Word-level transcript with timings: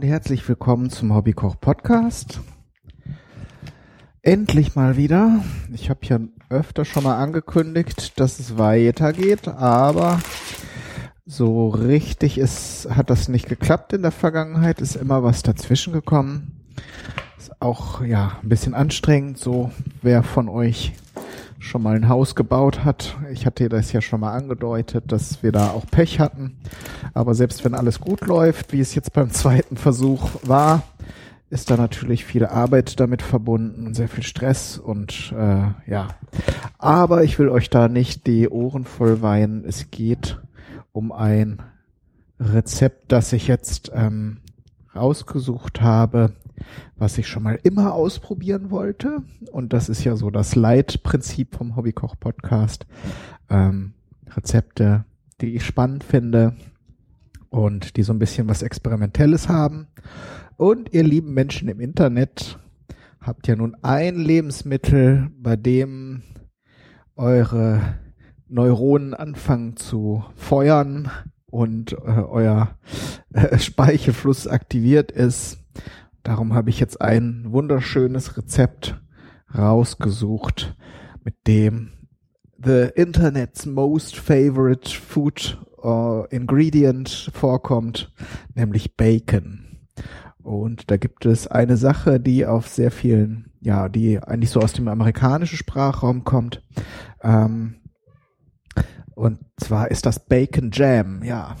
Und 0.00 0.06
herzlich 0.06 0.48
willkommen 0.48 0.88
zum 0.88 1.14
Hobbykoch 1.14 1.60
Podcast. 1.60 2.40
Endlich 4.22 4.74
mal 4.74 4.96
wieder. 4.96 5.44
Ich 5.74 5.90
habe 5.90 6.00
ja 6.04 6.18
öfter 6.48 6.86
schon 6.86 7.04
mal 7.04 7.18
angekündigt, 7.18 8.18
dass 8.18 8.38
es 8.38 8.56
weitergeht, 8.56 9.46
aber 9.46 10.18
so 11.26 11.68
richtig 11.68 12.38
ist, 12.38 12.88
hat 12.88 13.10
das 13.10 13.28
nicht 13.28 13.46
geklappt 13.46 13.92
in 13.92 14.00
der 14.00 14.10
Vergangenheit, 14.10 14.80
ist 14.80 14.96
immer 14.96 15.22
was 15.22 15.42
dazwischen 15.42 15.92
gekommen. 15.92 16.64
Ist 17.36 17.60
auch 17.60 18.02
ja 18.02 18.38
ein 18.42 18.48
bisschen 18.48 18.72
anstrengend, 18.72 19.36
so 19.36 19.70
wer 20.00 20.22
von 20.22 20.48
euch 20.48 20.94
schon 21.60 21.82
mal 21.82 21.94
ein 21.94 22.08
Haus 22.08 22.34
gebaut 22.34 22.84
hat. 22.84 23.16
Ich 23.32 23.46
hatte 23.46 23.68
das 23.68 23.92
ja 23.92 24.00
schon 24.00 24.20
mal 24.20 24.32
angedeutet, 24.32 25.12
dass 25.12 25.42
wir 25.42 25.52
da 25.52 25.70
auch 25.70 25.86
Pech 25.86 26.18
hatten. 26.18 26.56
Aber 27.14 27.34
selbst 27.34 27.64
wenn 27.64 27.74
alles 27.74 28.00
gut 28.00 28.26
läuft, 28.26 28.72
wie 28.72 28.80
es 28.80 28.94
jetzt 28.94 29.12
beim 29.12 29.30
zweiten 29.30 29.76
Versuch 29.76 30.30
war, 30.42 30.82
ist 31.50 31.70
da 31.70 31.76
natürlich 31.76 32.24
viel 32.24 32.46
Arbeit 32.46 32.98
damit 32.98 33.22
verbunden 33.22 33.86
und 33.86 33.94
sehr 33.94 34.08
viel 34.08 34.22
Stress 34.22 34.78
und 34.78 35.34
äh, 35.36 35.90
ja. 35.90 36.08
Aber 36.78 37.24
ich 37.24 37.38
will 37.38 37.48
euch 37.48 37.68
da 37.70 37.88
nicht 37.88 38.26
die 38.26 38.48
Ohren 38.48 38.84
voll 38.84 39.20
weinen. 39.20 39.64
Es 39.64 39.90
geht 39.90 40.40
um 40.92 41.12
ein 41.12 41.60
Rezept, 42.38 43.12
das 43.12 43.32
ich 43.32 43.48
jetzt 43.48 43.90
ähm, 43.94 44.38
rausgesucht 44.94 45.82
habe, 45.82 46.32
was 46.96 47.18
ich 47.18 47.26
schon 47.26 47.42
mal 47.42 47.58
immer 47.62 47.94
ausprobieren 47.94 48.70
wollte. 48.70 49.22
Und 49.50 49.72
das 49.72 49.88
ist 49.88 50.04
ja 50.04 50.16
so 50.16 50.30
das 50.30 50.54
Leitprinzip 50.54 51.56
vom 51.56 51.76
Hobbykoch-Podcast. 51.76 52.86
Ähm, 53.48 53.94
Rezepte, 54.28 55.04
die 55.40 55.54
ich 55.56 55.64
spannend 55.64 56.04
finde 56.04 56.54
und 57.48 57.96
die 57.96 58.02
so 58.02 58.12
ein 58.12 58.18
bisschen 58.18 58.48
was 58.48 58.62
Experimentelles 58.62 59.48
haben. 59.48 59.88
Und 60.56 60.92
ihr 60.92 61.02
lieben 61.02 61.34
Menschen 61.34 61.68
im 61.68 61.80
Internet 61.80 62.58
habt 63.20 63.46
ja 63.48 63.56
nun 63.56 63.76
ein 63.82 64.16
Lebensmittel, 64.16 65.30
bei 65.38 65.56
dem 65.56 66.22
eure 67.16 67.80
Neuronen 68.48 69.14
anfangen 69.14 69.76
zu 69.76 70.24
feuern 70.34 71.10
und 71.46 71.92
äh, 71.92 71.96
euer 71.96 72.76
äh, 73.32 73.58
Speichelfluss 73.58 74.46
aktiviert 74.46 75.12
ist 75.12 75.58
Darum 76.22 76.54
habe 76.54 76.70
ich 76.70 76.80
jetzt 76.80 77.00
ein 77.00 77.46
wunderschönes 77.50 78.36
Rezept 78.36 79.00
rausgesucht, 79.56 80.76
mit 81.24 81.46
dem 81.46 81.92
the 82.62 82.90
Internet's 82.94 83.66
most 83.66 84.16
favorite 84.16 84.90
food 84.90 85.58
uh, 85.82 86.24
ingredient 86.30 87.30
vorkommt, 87.32 88.12
nämlich 88.54 88.96
Bacon. 88.96 89.66
Und 90.42 90.90
da 90.90 90.96
gibt 90.96 91.26
es 91.26 91.46
eine 91.46 91.76
Sache, 91.76 92.20
die 92.20 92.46
auf 92.46 92.68
sehr 92.68 92.90
vielen, 92.90 93.52
ja, 93.60 93.88
die 93.88 94.22
eigentlich 94.22 94.50
so 94.50 94.60
aus 94.60 94.72
dem 94.72 94.88
amerikanischen 94.88 95.56
Sprachraum 95.56 96.24
kommt. 96.24 96.62
Ähm, 97.22 97.76
und 99.14 99.38
zwar 99.58 99.90
ist 99.90 100.06
das 100.06 100.26
Bacon 100.26 100.70
Jam, 100.72 101.22
ja. 101.22 101.56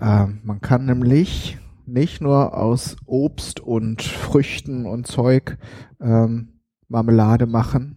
Ähm, 0.00 0.40
man 0.44 0.60
kann 0.60 0.86
nämlich 0.86 1.58
nicht 1.88 2.20
nur 2.20 2.56
aus 2.56 2.96
Obst 3.06 3.60
und 3.60 4.02
Früchten 4.02 4.86
und 4.86 5.06
Zeug 5.06 5.58
ähm, 6.00 6.60
Marmelade 6.88 7.46
machen, 7.46 7.96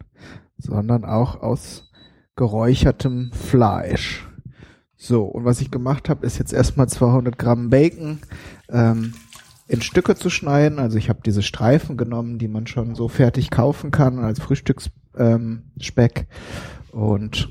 sondern 0.57 1.05
auch 1.05 1.41
aus 1.41 1.91
geräuchertem 2.35 3.31
Fleisch. 3.33 4.27
So, 4.95 5.23
und 5.23 5.45
was 5.45 5.61
ich 5.61 5.71
gemacht 5.71 6.09
habe, 6.09 6.25
ist 6.25 6.37
jetzt 6.37 6.53
erstmal 6.53 6.87
200 6.87 7.37
Gramm 7.37 7.69
Bacon 7.69 8.19
ähm, 8.69 9.13
in 9.67 9.81
Stücke 9.81 10.15
zu 10.15 10.29
schneiden. 10.29 10.79
Also 10.79 10.97
ich 10.97 11.09
habe 11.09 11.21
diese 11.25 11.41
Streifen 11.41 11.97
genommen, 11.97 12.37
die 12.37 12.47
man 12.47 12.67
schon 12.67 12.93
so 12.93 13.07
fertig 13.07 13.49
kaufen 13.49 13.91
kann 13.91 14.19
als 14.19 14.39
Frühstücksspeck 14.39 14.91
ähm, 15.17 15.63
und 16.91 17.49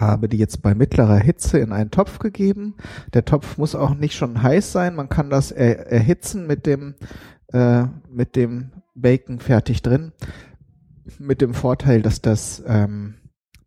habe 0.00 0.28
die 0.28 0.38
jetzt 0.38 0.62
bei 0.62 0.74
mittlerer 0.74 1.18
Hitze 1.18 1.58
in 1.58 1.72
einen 1.72 1.90
Topf 1.90 2.18
gegeben. 2.18 2.74
Der 3.14 3.24
Topf 3.24 3.58
muss 3.58 3.74
auch 3.74 3.94
nicht 3.94 4.14
schon 4.14 4.42
heiß 4.42 4.72
sein. 4.72 4.94
Man 4.94 5.08
kann 5.08 5.30
das 5.30 5.50
er 5.50 5.90
erhitzen 5.90 6.46
mit 6.46 6.66
dem, 6.66 6.94
äh, 7.52 7.84
mit 8.10 8.36
dem 8.36 8.70
Bacon 8.94 9.38
fertig 9.38 9.82
drin. 9.82 10.12
Mit 11.18 11.40
dem 11.40 11.54
Vorteil, 11.54 12.02
dass 12.02 12.20
das, 12.20 12.62
ähm, 12.66 13.14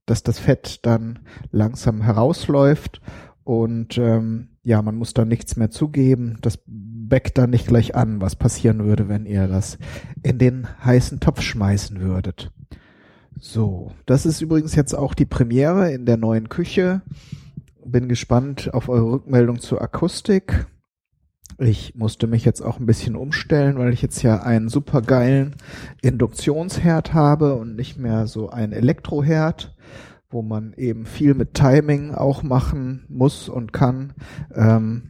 dass 0.06 0.24
das 0.24 0.40
Fett 0.40 0.86
dann 0.86 1.20
langsam 1.52 2.02
herausläuft 2.02 3.02
und 3.44 3.98
ähm, 3.98 4.50
ja, 4.64 4.82
man 4.82 4.96
muss 4.96 5.14
da 5.14 5.26
nichts 5.26 5.56
mehr 5.56 5.72
zugeben. 5.72 6.38
Das 6.42 6.60
backt 6.66 7.38
dann 7.38 7.50
nicht 7.50 7.68
gleich 7.68 7.96
an, 7.96 8.22
was 8.22 8.36
passieren 8.36 8.84
würde, 8.86 9.10
wenn 9.10 9.26
ihr 9.26 9.48
das 9.48 9.78
in 10.22 10.38
den 10.38 10.68
heißen 10.84 11.20
Topf 11.20 11.42
schmeißen 11.42 12.00
würdet. 12.00 12.52
So, 13.44 13.92
das 14.06 14.28
ist 14.28 14.40
übrigens 14.40 14.76
jetzt 14.76 14.94
auch 14.94 15.16
die 15.16 15.26
Premiere 15.26 15.92
in 15.92 16.06
der 16.06 16.16
neuen 16.16 16.48
Küche. 16.48 17.02
Bin 17.84 18.08
gespannt 18.08 18.72
auf 18.72 18.88
eure 18.88 19.14
Rückmeldung 19.14 19.60
zur 19.60 19.82
Akustik. 19.82 20.68
Ich 21.58 21.96
musste 21.96 22.28
mich 22.28 22.46
jetzt 22.46 22.62
auch 22.62 22.80
ein 22.80 22.86
bisschen 22.86 23.16
umstellen, 23.16 23.80
weil 23.80 23.94
ich 23.94 24.04
jetzt 24.04 24.22
ja 24.22 24.44
einen 24.44 24.70
supergeilen 24.70 25.56
Induktionsherd 26.04 27.16
habe 27.16 27.56
und 27.56 27.76
nicht 27.76 27.98
mehr 27.98 28.28
so 28.28 28.52
einen 28.52 28.74
Elektroherd, 28.74 29.76
wo 30.30 30.44
man 30.44 30.74
eben 30.74 31.08
viel 31.08 31.34
mit 31.34 31.56
Timing 31.56 32.14
auch 32.14 32.44
machen 32.44 33.06
muss 33.10 33.50
und 33.50 33.74
kann. 33.74 34.14
Ähm, 34.54 35.10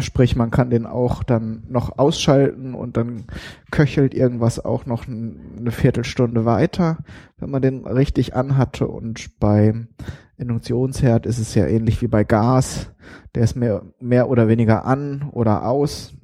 Sprich, 0.00 0.36
man 0.36 0.50
kann 0.50 0.70
den 0.70 0.86
auch 0.86 1.22
dann 1.22 1.64
noch 1.68 1.98
ausschalten 1.98 2.74
und 2.74 2.96
dann 2.96 3.24
köchelt 3.70 4.14
irgendwas 4.14 4.64
auch 4.64 4.86
noch 4.86 5.06
eine 5.06 5.70
Viertelstunde 5.70 6.44
weiter, 6.44 6.98
wenn 7.38 7.50
man 7.50 7.62
den 7.62 7.86
richtig 7.86 8.34
anhatte. 8.34 8.86
Und 8.88 9.38
beim 9.38 9.88
Induktionsherd 10.36 11.26
ist 11.26 11.38
es 11.38 11.54
ja 11.54 11.66
ähnlich 11.66 12.02
wie 12.02 12.08
bei 12.08 12.24
Gas. 12.24 12.92
Der 13.34 13.44
ist 13.44 13.56
mehr, 13.56 13.82
mehr 14.00 14.28
oder 14.28 14.48
weniger 14.48 14.84
an 14.84 15.28
oder 15.32 15.66
aus. 15.66 16.14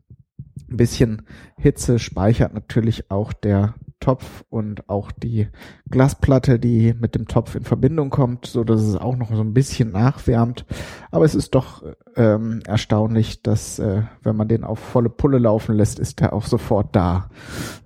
Ein 0.71 0.77
bisschen 0.77 1.23
Hitze 1.57 1.99
speichert 1.99 2.55
natürlich 2.55 3.11
auch 3.11 3.33
der 3.33 3.75
Topf 4.03 4.45
und 4.51 4.89
auch 4.91 5.11
die 5.13 5.49
Glasplatte, 5.89 6.59
die 6.59 6.93
mit 6.93 7.15
dem 7.15 7.27
Topf 7.27 7.55
in 7.55 7.63
Verbindung 7.63 8.11
kommt, 8.11 8.47
so 8.47 8.65
dass 8.65 8.83
es 8.83 8.97
auch 8.97 9.17
noch 9.17 9.35
so 9.35 9.41
ein 9.41 9.55
bisschen 9.55 9.93
nachwärmt. 9.93 10.67
Aber 11.11 11.25
es 11.25 11.35
ist 11.35 11.55
doch 11.55 11.83
ähm, 12.17 12.61
erstaunlich, 12.67 13.43
dass 13.43 13.79
äh, 13.79 14.03
wenn 14.23 14.37
man 14.37 14.49
den 14.49 14.65
auf 14.65 14.79
volle 14.79 15.09
Pulle 15.09 15.39
laufen 15.39 15.75
lässt, 15.75 15.99
ist 15.99 16.21
er 16.21 16.33
auch 16.33 16.45
sofort 16.45 16.95
da. 16.95 17.31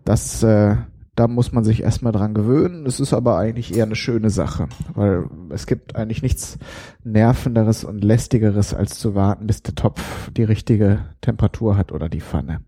Das 0.04 0.42
äh, 0.42 0.76
da 1.16 1.28
muss 1.28 1.50
man 1.50 1.64
sich 1.64 1.82
erstmal 1.82 2.12
dran 2.12 2.34
gewöhnen. 2.34 2.84
Es 2.84 3.00
ist 3.00 3.14
aber 3.14 3.38
eigentlich 3.38 3.74
eher 3.74 3.84
eine 3.84 3.96
schöne 3.96 4.28
Sache, 4.28 4.68
weil 4.94 5.24
es 5.48 5.66
gibt 5.66 5.96
eigentlich 5.96 6.22
nichts 6.22 6.58
nervenderes 7.04 7.84
und 7.84 8.04
lästigeres, 8.04 8.74
als 8.74 8.98
zu 8.98 9.14
warten, 9.14 9.46
bis 9.46 9.62
der 9.62 9.74
Topf 9.74 10.30
die 10.32 10.44
richtige 10.44 11.06
Temperatur 11.22 11.78
hat 11.78 11.90
oder 11.90 12.10
die 12.10 12.20
Pfanne. 12.20 12.60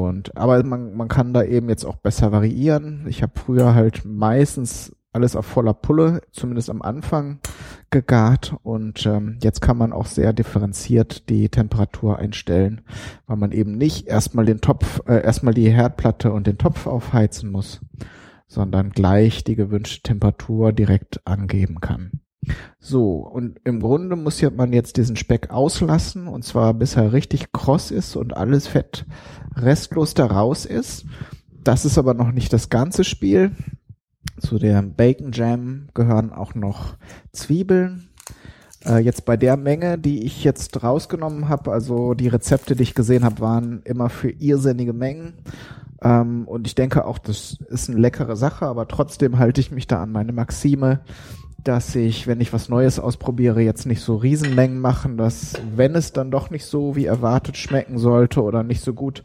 Und 0.00 0.36
aber 0.36 0.62
man, 0.64 0.94
man 0.96 1.08
kann 1.08 1.32
da 1.32 1.42
eben 1.42 1.68
jetzt 1.68 1.84
auch 1.84 1.96
besser 1.96 2.32
variieren. 2.32 3.06
Ich 3.08 3.22
habe 3.22 3.32
früher 3.38 3.74
halt 3.74 4.04
meistens 4.04 4.94
alles 5.12 5.36
auf 5.36 5.46
voller 5.46 5.74
Pulle, 5.74 6.22
zumindest 6.32 6.70
am 6.70 6.82
Anfang, 6.82 7.38
gegart 7.90 8.56
und 8.62 9.04
ähm, 9.04 9.38
jetzt 9.42 9.60
kann 9.60 9.76
man 9.76 9.92
auch 9.92 10.06
sehr 10.06 10.32
differenziert 10.32 11.28
die 11.28 11.50
Temperatur 11.50 12.18
einstellen, 12.18 12.80
weil 13.26 13.36
man 13.36 13.52
eben 13.52 13.76
nicht 13.76 14.06
erstmal 14.06 14.46
den 14.46 14.62
Topf, 14.62 15.02
äh, 15.06 15.22
erstmal 15.22 15.52
die 15.52 15.70
Herdplatte 15.70 16.32
und 16.32 16.46
den 16.46 16.56
Topf 16.56 16.86
aufheizen 16.86 17.50
muss, 17.50 17.80
sondern 18.48 18.90
gleich 18.90 19.44
die 19.44 19.56
gewünschte 19.56 20.02
Temperatur 20.02 20.72
direkt 20.72 21.26
angeben 21.26 21.80
kann. 21.80 22.21
So, 22.80 23.18
und 23.18 23.60
im 23.64 23.80
Grunde 23.80 24.16
muss 24.16 24.40
ja 24.40 24.50
man 24.50 24.72
jetzt 24.72 24.96
diesen 24.96 25.16
Speck 25.16 25.50
auslassen, 25.50 26.26
und 26.26 26.44
zwar 26.44 26.74
bis 26.74 26.96
er 26.96 27.12
richtig 27.12 27.52
kross 27.52 27.90
ist 27.90 28.16
und 28.16 28.36
alles 28.36 28.66
Fett 28.66 29.06
restlos 29.56 30.14
da 30.14 30.26
raus 30.26 30.66
ist. 30.66 31.04
Das 31.62 31.84
ist 31.84 31.98
aber 31.98 32.14
noch 32.14 32.32
nicht 32.32 32.52
das 32.52 32.70
ganze 32.70 33.04
Spiel. 33.04 33.52
Zu 34.40 34.58
der 34.58 34.82
Bacon 34.82 35.30
Jam 35.32 35.88
gehören 35.94 36.32
auch 36.32 36.54
noch 36.54 36.96
Zwiebeln. 37.32 38.08
Äh, 38.84 38.98
jetzt 38.98 39.24
bei 39.24 39.36
der 39.36 39.56
Menge, 39.56 39.98
die 39.98 40.24
ich 40.24 40.42
jetzt 40.42 40.82
rausgenommen 40.82 41.48
habe, 41.48 41.70
also 41.70 42.14
die 42.14 42.28
Rezepte, 42.28 42.74
die 42.74 42.82
ich 42.82 42.94
gesehen 42.94 43.24
habe, 43.24 43.40
waren 43.40 43.82
immer 43.84 44.08
für 44.08 44.30
irrsinnige 44.30 44.92
Mengen. 44.92 45.34
Ähm, 46.02 46.48
und 46.48 46.66
ich 46.66 46.74
denke 46.74 47.04
auch, 47.04 47.18
das 47.18 47.58
ist 47.68 47.88
eine 47.88 48.00
leckere 48.00 48.34
Sache, 48.34 48.66
aber 48.66 48.88
trotzdem 48.88 49.38
halte 49.38 49.60
ich 49.60 49.70
mich 49.70 49.86
da 49.86 50.02
an 50.02 50.10
meine 50.10 50.32
Maxime, 50.32 51.00
dass 51.64 51.94
ich, 51.94 52.26
wenn 52.26 52.40
ich 52.40 52.52
was 52.52 52.68
Neues 52.68 52.98
ausprobiere, 52.98 53.60
jetzt 53.60 53.86
nicht 53.86 54.00
so 54.00 54.16
Riesenmengen 54.16 54.80
machen, 54.80 55.16
dass 55.16 55.54
wenn 55.74 55.94
es 55.94 56.12
dann 56.12 56.30
doch 56.30 56.50
nicht 56.50 56.64
so 56.64 56.96
wie 56.96 57.06
erwartet 57.06 57.56
schmecken 57.56 57.98
sollte 57.98 58.42
oder 58.42 58.62
nicht 58.62 58.82
so 58.82 58.94
gut 58.94 59.22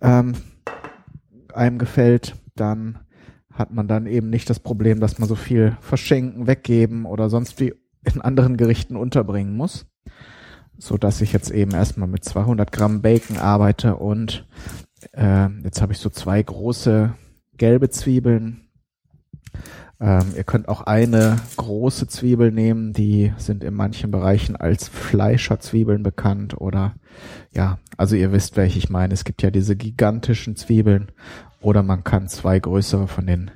ähm, 0.00 0.34
einem 1.52 1.78
gefällt, 1.78 2.36
dann 2.54 2.98
hat 3.52 3.72
man 3.72 3.86
dann 3.86 4.06
eben 4.06 4.30
nicht 4.30 4.50
das 4.50 4.60
Problem, 4.60 5.00
dass 5.00 5.18
man 5.18 5.28
so 5.28 5.36
viel 5.36 5.76
verschenken, 5.80 6.46
weggeben 6.46 7.06
oder 7.06 7.30
sonst 7.30 7.60
wie 7.60 7.74
in 8.02 8.20
anderen 8.20 8.56
Gerichten 8.56 8.96
unterbringen 8.96 9.56
muss. 9.56 9.86
so 10.76 10.96
dass 10.98 11.20
ich 11.20 11.32
jetzt 11.32 11.50
eben 11.50 11.70
erstmal 11.70 12.08
mit 12.08 12.24
200 12.24 12.72
Gramm 12.72 13.00
Bacon 13.00 13.36
arbeite 13.38 13.96
und 13.96 14.46
äh, 15.12 15.48
jetzt 15.62 15.80
habe 15.80 15.92
ich 15.92 15.98
so 15.98 16.10
zwei 16.10 16.42
große 16.42 17.14
gelbe 17.56 17.90
Zwiebeln. 17.90 18.68
Ähm, 20.04 20.34
ihr 20.36 20.44
könnt 20.44 20.68
auch 20.68 20.82
eine 20.82 21.38
große 21.56 22.06
Zwiebel 22.08 22.52
nehmen, 22.52 22.92
die 22.92 23.32
sind 23.38 23.64
in 23.64 23.72
manchen 23.72 24.10
Bereichen 24.10 24.54
als 24.54 24.86
Fleischerzwiebeln 24.86 26.02
bekannt 26.02 26.60
oder 26.60 26.94
ja, 27.52 27.78
also 27.96 28.14
ihr 28.14 28.30
wisst, 28.30 28.58
welche 28.58 28.76
ich 28.76 28.90
meine. 28.90 29.14
Es 29.14 29.24
gibt 29.24 29.40
ja 29.40 29.50
diese 29.50 29.76
gigantischen 29.76 30.56
Zwiebeln 30.56 31.10
oder 31.62 31.82
man 31.82 32.04
kann 32.04 32.28
zwei 32.28 32.58
größere 32.58 33.08
von 33.08 33.26
den 33.26 33.50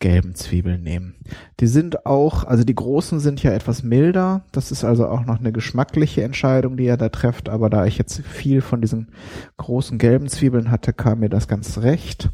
gelben 0.00 0.34
Zwiebeln 0.34 0.82
nehmen. 0.82 1.14
Die 1.60 1.68
sind 1.68 2.06
auch, 2.06 2.42
also 2.42 2.64
die 2.64 2.74
großen 2.74 3.20
sind 3.20 3.40
ja 3.44 3.52
etwas 3.52 3.84
milder. 3.84 4.44
Das 4.50 4.72
ist 4.72 4.82
also 4.82 5.06
auch 5.06 5.24
noch 5.24 5.38
eine 5.38 5.52
geschmackliche 5.52 6.24
Entscheidung, 6.24 6.76
die 6.76 6.86
ihr 6.86 6.96
da 6.96 7.08
trefft. 7.08 7.48
Aber 7.48 7.70
da 7.70 7.86
ich 7.86 7.98
jetzt 7.98 8.20
viel 8.22 8.62
von 8.62 8.80
diesen 8.80 9.12
großen 9.58 9.98
gelben 9.98 10.28
Zwiebeln 10.28 10.72
hatte, 10.72 10.92
kam 10.92 11.20
mir 11.20 11.28
das 11.28 11.46
ganz 11.46 11.78
recht. 11.78 12.30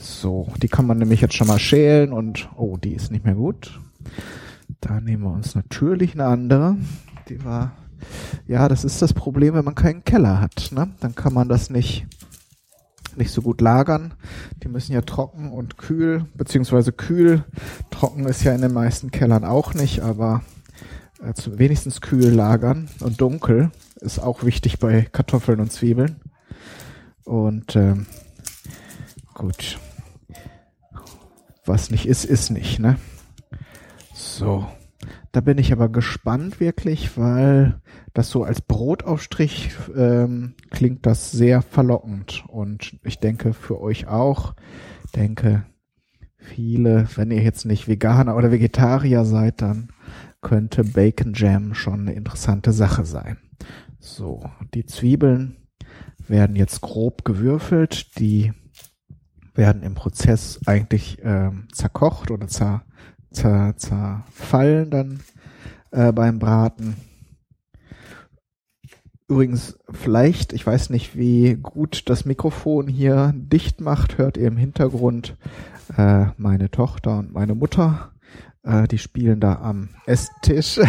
So, 0.00 0.48
die 0.62 0.68
kann 0.68 0.86
man 0.86 0.96
nämlich 0.96 1.20
jetzt 1.20 1.34
schon 1.34 1.46
mal 1.46 1.58
schälen 1.58 2.12
und, 2.12 2.48
oh, 2.56 2.78
die 2.78 2.94
ist 2.94 3.10
nicht 3.10 3.24
mehr 3.24 3.34
gut. 3.34 3.78
Da 4.80 4.98
nehmen 4.98 5.24
wir 5.24 5.30
uns 5.30 5.54
natürlich 5.54 6.14
eine 6.14 6.24
andere. 6.24 6.78
Die 7.28 7.44
war, 7.44 7.72
ja, 8.46 8.66
das 8.68 8.82
ist 8.84 9.02
das 9.02 9.12
Problem, 9.12 9.52
wenn 9.54 9.64
man 9.64 9.74
keinen 9.74 10.02
Keller 10.02 10.40
hat. 10.40 10.70
Ne? 10.72 10.90
Dann 11.00 11.14
kann 11.14 11.34
man 11.34 11.48
das 11.48 11.68
nicht 11.68 12.06
nicht 13.16 13.32
so 13.32 13.42
gut 13.42 13.60
lagern. 13.60 14.14
Die 14.62 14.68
müssen 14.68 14.92
ja 14.92 15.02
trocken 15.02 15.50
und 15.50 15.76
kühl, 15.76 16.26
beziehungsweise 16.34 16.92
kühl. 16.92 17.44
Trocken 17.90 18.24
ist 18.24 18.44
ja 18.44 18.54
in 18.54 18.62
den 18.62 18.72
meisten 18.72 19.10
Kellern 19.10 19.44
auch 19.44 19.74
nicht, 19.74 20.00
aber 20.00 20.42
äh, 21.20 21.32
wenigstens 21.58 22.00
kühl 22.00 22.30
lagern 22.30 22.88
und 23.00 23.20
dunkel 23.20 23.72
ist 23.96 24.20
auch 24.20 24.44
wichtig 24.44 24.78
bei 24.78 25.02
Kartoffeln 25.02 25.60
und 25.60 25.72
Zwiebeln. 25.72 26.20
Und 27.24 27.76
ähm, 27.76 28.06
gut. 29.34 29.78
Was 31.70 31.92
nicht 31.92 32.06
ist, 32.06 32.24
ist 32.24 32.50
nicht, 32.50 32.80
ne? 32.80 32.96
So. 34.12 34.66
Da 35.30 35.40
bin 35.40 35.56
ich 35.56 35.72
aber 35.72 35.88
gespannt 35.88 36.58
wirklich, 36.58 37.16
weil 37.16 37.80
das 38.12 38.28
so 38.28 38.42
als 38.42 38.60
Brotaufstrich 38.60 39.70
ähm, 39.96 40.54
klingt 40.70 41.06
das 41.06 41.30
sehr 41.30 41.62
verlockend. 41.62 42.42
Und 42.48 42.98
ich 43.04 43.20
denke 43.20 43.52
für 43.52 43.80
euch 43.80 44.08
auch, 44.08 44.56
denke 45.14 45.64
viele, 46.38 47.06
wenn 47.14 47.30
ihr 47.30 47.40
jetzt 47.40 47.66
nicht 47.66 47.86
Veganer 47.86 48.34
oder 48.34 48.50
Vegetarier 48.50 49.24
seid, 49.24 49.62
dann 49.62 49.90
könnte 50.42 50.82
Bacon 50.82 51.34
Jam 51.36 51.74
schon 51.74 52.00
eine 52.00 52.14
interessante 52.14 52.72
Sache 52.72 53.04
sein. 53.04 53.36
So, 54.00 54.42
die 54.74 54.86
Zwiebeln 54.86 55.56
werden 56.26 56.56
jetzt 56.56 56.80
grob 56.80 57.24
gewürfelt, 57.24 58.18
die 58.18 58.52
werden 59.54 59.82
im 59.82 59.94
Prozess 59.94 60.60
eigentlich 60.66 61.18
ähm, 61.22 61.68
zerkocht 61.72 62.30
oder 62.30 62.46
zer, 62.48 62.82
zer, 63.32 63.74
zerfallen 63.76 64.90
dann 64.90 65.20
äh, 65.90 66.12
beim 66.12 66.38
Braten. 66.38 66.96
Übrigens, 69.28 69.78
vielleicht, 69.92 70.52
ich 70.52 70.66
weiß 70.66 70.90
nicht, 70.90 71.16
wie 71.16 71.54
gut 71.54 72.08
das 72.10 72.24
Mikrofon 72.24 72.88
hier 72.88 73.32
dicht 73.36 73.80
macht, 73.80 74.18
hört 74.18 74.36
ihr 74.36 74.48
im 74.48 74.56
Hintergrund 74.56 75.36
äh, 75.96 76.26
meine 76.36 76.70
Tochter 76.70 77.18
und 77.18 77.32
meine 77.32 77.54
Mutter. 77.54 78.10
Äh, 78.64 78.88
die 78.88 78.98
spielen 78.98 79.38
da 79.40 79.60
am 79.62 79.90
Esstisch. 80.06 80.80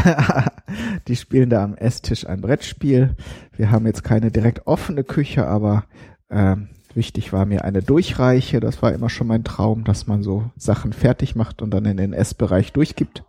die 1.07 1.15
spielen 1.15 1.49
da 1.49 1.63
am 1.63 1.75
Esstisch 1.75 2.25
ein 2.25 2.41
Brettspiel. 2.41 3.15
Wir 3.55 3.71
haben 3.71 3.85
jetzt 3.85 4.03
keine 4.03 4.31
direkt 4.31 4.65
offene 4.65 5.03
Küche, 5.03 5.47
aber 5.47 5.85
äh, 6.29 6.55
wichtig 6.95 7.33
war 7.33 7.45
mir 7.45 7.63
eine 7.63 7.81
Durchreiche. 7.81 8.59
Das 8.59 8.81
war 8.81 8.93
immer 8.93 9.09
schon 9.09 9.27
mein 9.27 9.43
Traum, 9.43 9.83
dass 9.83 10.07
man 10.07 10.23
so 10.23 10.49
Sachen 10.55 10.93
fertig 10.93 11.35
macht 11.35 11.61
und 11.61 11.71
dann 11.71 11.85
in 11.85 11.97
den 11.97 12.13
Essbereich 12.13 12.73
durchgibt. 12.73 13.23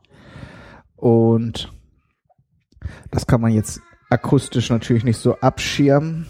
Und 0.97 1.73
das 3.11 3.26
kann 3.26 3.41
man 3.41 3.53
jetzt 3.53 3.81
akustisch 4.11 4.70
natürlich 4.70 5.05
nicht 5.05 5.19
so 5.19 5.37
abschirmen. 5.41 6.26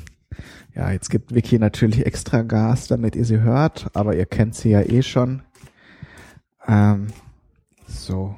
Ja, 0.75 0.91
jetzt 0.91 1.11
gibt 1.11 1.35
Vicky 1.35 1.59
natürlich 1.59 2.07
extra 2.07 2.43
Gas, 2.43 2.87
damit 2.89 3.15
ihr 3.17 3.25
sie 3.25 3.41
hört, 3.41 3.91
aber 3.95 4.17
ihr 4.17 4.27
kennt 4.27 4.55
sie 4.55 4.71
ja 4.71 4.81
eh 4.81 5.03
schon. 5.03 5.43
Ähm, 6.67 7.09
so. 7.87 8.35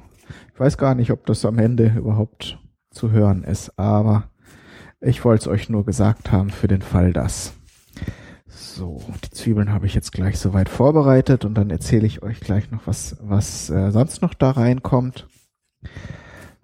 Ich 0.53 0.59
weiß 0.59 0.77
gar 0.77 0.95
nicht, 0.95 1.11
ob 1.11 1.25
das 1.25 1.45
am 1.45 1.59
Ende 1.59 1.93
überhaupt 1.95 2.59
zu 2.91 3.11
hören 3.11 3.43
ist, 3.43 3.77
aber 3.77 4.29
ich 5.01 5.23
wollte 5.23 5.43
es 5.43 5.47
euch 5.47 5.69
nur 5.69 5.85
gesagt 5.85 6.31
haben 6.31 6.49
für 6.49 6.67
den 6.67 6.81
Fall 6.81 7.13
das. 7.13 7.53
So, 8.57 9.01
die 9.21 9.31
Zwiebeln 9.31 9.73
habe 9.73 9.85
ich 9.85 9.93
jetzt 9.93 10.13
gleich 10.13 10.39
soweit 10.39 10.69
vorbereitet 10.69 11.43
und 11.43 11.55
dann 11.55 11.69
erzähle 11.69 12.07
ich 12.07 12.23
euch 12.23 12.39
gleich 12.39 12.71
noch, 12.71 12.87
was, 12.87 13.17
was 13.19 13.69
äh, 13.69 13.91
sonst 13.91 14.21
noch 14.21 14.33
da 14.33 14.51
reinkommt. 14.51 15.27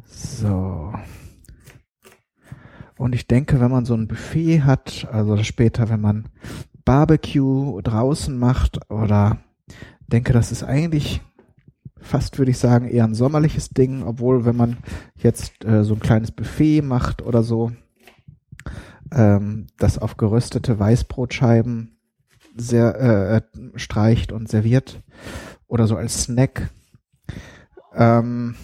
So. 0.05 0.93
Und 2.97 3.13
ich 3.13 3.27
denke, 3.27 3.59
wenn 3.59 3.71
man 3.71 3.83
so 3.83 3.93
ein 3.93 4.07
Buffet 4.07 4.61
hat, 4.61 5.05
also 5.11 5.35
später, 5.43 5.89
wenn 5.89 5.99
man 5.99 6.29
Barbecue 6.85 7.81
draußen 7.81 8.39
macht 8.39 8.89
oder 8.89 9.39
denke, 10.07 10.31
das 10.31 10.53
ist 10.53 10.63
eigentlich 10.63 11.21
fast, 11.99 12.37
würde 12.37 12.51
ich 12.51 12.57
sagen, 12.57 12.87
eher 12.87 13.03
ein 13.03 13.15
sommerliches 13.15 13.71
Ding, 13.71 14.03
obwohl 14.03 14.45
wenn 14.45 14.55
man 14.55 14.77
jetzt 15.17 15.65
äh, 15.65 15.83
so 15.83 15.95
ein 15.95 15.99
kleines 15.99 16.31
Buffet 16.31 16.83
macht 16.83 17.21
oder 17.21 17.43
so, 17.43 17.73
ähm, 19.11 19.67
das 19.77 19.97
auf 19.97 20.17
geröstete 20.17 20.79
Weißbrotscheiben 20.79 21.97
sehr 22.55 22.99
äh, 22.99 23.41
streicht 23.79 24.31
und 24.31 24.49
serviert 24.49 25.01
oder 25.67 25.87
so 25.87 25.95
als 25.95 26.23
Snack, 26.23 26.69
ähm, 27.95 28.55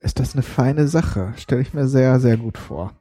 ist 0.00 0.20
das 0.20 0.34
eine 0.34 0.42
feine 0.42 0.86
Sache. 0.86 1.32
Stelle 1.36 1.62
ich 1.62 1.74
mir 1.74 1.88
sehr, 1.88 2.20
sehr 2.20 2.36
gut 2.36 2.58
vor. 2.58 2.92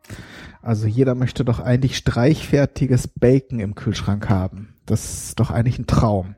Also 0.61 0.87
jeder 0.87 1.13
möchte 1.13 1.45
doch 1.45 1.59
eigentlich 1.59 1.97
streichfertiges 1.97 3.07
Bacon 3.07 3.59
im 3.59 3.75
Kühlschrank 3.75 4.29
haben. 4.29 4.73
Das 4.85 5.27
ist 5.27 5.39
doch 5.39 5.51
eigentlich 5.51 5.77
ein 5.77 5.87
Traum. 5.87 6.35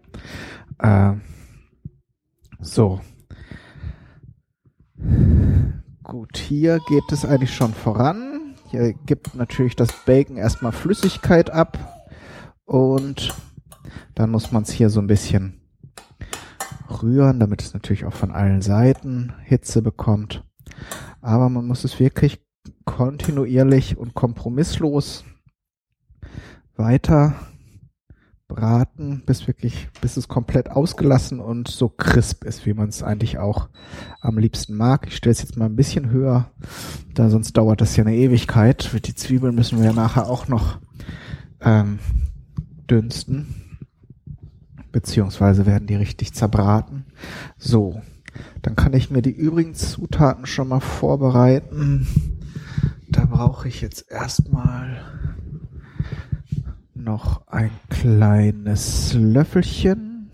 Äh, 0.79 1.13
so. 2.59 2.99
Gut, 6.03 6.37
hier 6.37 6.79
geht 6.89 7.11
es 7.11 7.23
eigentlich 7.23 7.53
schon 7.53 7.73
voran. 7.73 8.26
Hier 8.69 8.93
gibt 8.93 9.33
natürlich 9.33 9.77
das 9.77 9.89
Bacon 10.05 10.35
erstmal 10.35 10.73
Flüssigkeit 10.73 11.49
ab 11.49 11.77
und 12.65 13.33
dann 14.13 14.29
muss 14.29 14.51
man 14.51 14.63
es 14.63 14.71
hier 14.71 14.89
so 14.89 14.99
ein 14.99 15.07
bisschen 15.07 15.61
rühren, 17.01 17.39
damit 17.39 17.61
es 17.61 17.73
natürlich 17.73 18.03
auch 18.03 18.13
von 18.13 18.31
allen 18.31 18.61
Seiten 18.61 19.33
Hitze 19.43 19.81
bekommt. 19.81 20.43
Aber 21.21 21.47
man 21.47 21.65
muss 21.65 21.85
es 21.85 21.99
wirklich 21.99 22.41
kontinuierlich 22.83 23.97
und 23.97 24.13
kompromisslos 24.13 25.23
weiter 26.75 27.35
braten, 28.57 29.21
bis 29.23 29.45
wirklich, 29.45 29.87
bis 30.01 30.17
es 30.17 30.27
komplett 30.27 30.71
ausgelassen 30.71 31.39
und 31.39 31.67
so 31.67 31.89
crisp 31.89 32.43
ist, 32.43 32.65
wie 32.65 32.73
man 32.73 32.89
es 32.89 33.03
eigentlich 33.03 33.37
auch 33.37 33.69
am 34.19 34.39
liebsten 34.39 34.75
mag. 34.75 35.05
Ich 35.07 35.15
stelle 35.15 35.31
es 35.31 35.43
jetzt 35.43 35.57
mal 35.57 35.65
ein 35.65 35.75
bisschen 35.75 36.09
höher, 36.09 36.49
da 37.13 37.29
sonst 37.29 37.53
dauert 37.55 37.81
das 37.81 37.95
ja 37.95 38.03
eine 38.03 38.15
Ewigkeit. 38.15 38.89
Die 39.05 39.13
Zwiebeln 39.13 39.53
müssen 39.53 39.77
wir 39.77 39.85
ja 39.85 39.93
nachher 39.93 40.27
auch 40.27 40.47
noch 40.47 40.79
ähm, 41.61 41.99
dünsten, 42.89 43.53
beziehungsweise 44.91 45.67
werden 45.67 45.87
die 45.87 45.95
richtig 45.95 46.33
zerbraten. 46.33 47.05
So, 47.59 48.01
dann 48.63 48.75
kann 48.75 48.93
ich 48.93 49.11
mir 49.11 49.21
die 49.21 49.29
übrigen 49.29 49.75
Zutaten 49.75 50.47
schon 50.47 50.69
mal 50.69 50.79
vorbereiten. 50.79 52.07
Da 53.07 53.25
brauche 53.25 53.67
ich 53.67 53.81
jetzt 53.81 54.11
erstmal 54.11 54.99
noch 57.07 57.47
ein 57.47 57.71
kleines 57.89 59.13
Löffelchen. 59.13 60.29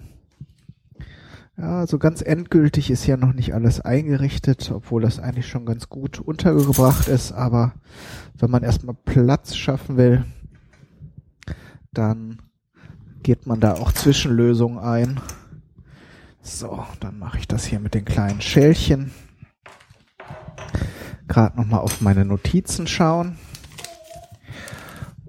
Ja, 1.56 1.86
so 1.86 2.00
ganz 2.00 2.24
endgültig 2.24 2.90
ist 2.90 3.06
ja 3.06 3.16
noch 3.16 3.34
nicht 3.34 3.54
alles 3.54 3.80
eingerichtet, 3.80 4.72
obwohl 4.74 5.04
das 5.04 5.20
eigentlich 5.20 5.48
schon 5.48 5.68
ganz 5.68 5.88
gut 5.88 6.20
untergebracht 6.20 7.08
ist. 7.08 7.32
Aber 7.32 7.74
wenn 8.40 8.50
man 8.50 8.64
erstmal 8.64 8.96
Platz 9.06 9.56
schaffen 9.56 9.98
will, 9.98 10.26
dann 11.94 12.42
geht 13.22 13.46
man 13.46 13.60
da 13.60 13.74
auch 13.76 13.92
Zwischenlösungen 13.92 14.80
ein. 14.80 15.22
So, 16.42 16.84
dann 17.00 17.20
mache 17.20 17.38
ich 17.38 17.48
das 17.48 17.66
hier 17.66 17.80
mit 17.80 17.94
den 17.94 18.04
kleinen 18.04 18.42
Schälchen 18.42 19.12
gerade 21.28 21.56
noch 21.56 21.66
mal 21.66 21.80
auf 21.80 22.02
meine 22.02 22.26
Notizen 22.26 22.86
schauen 22.86 23.38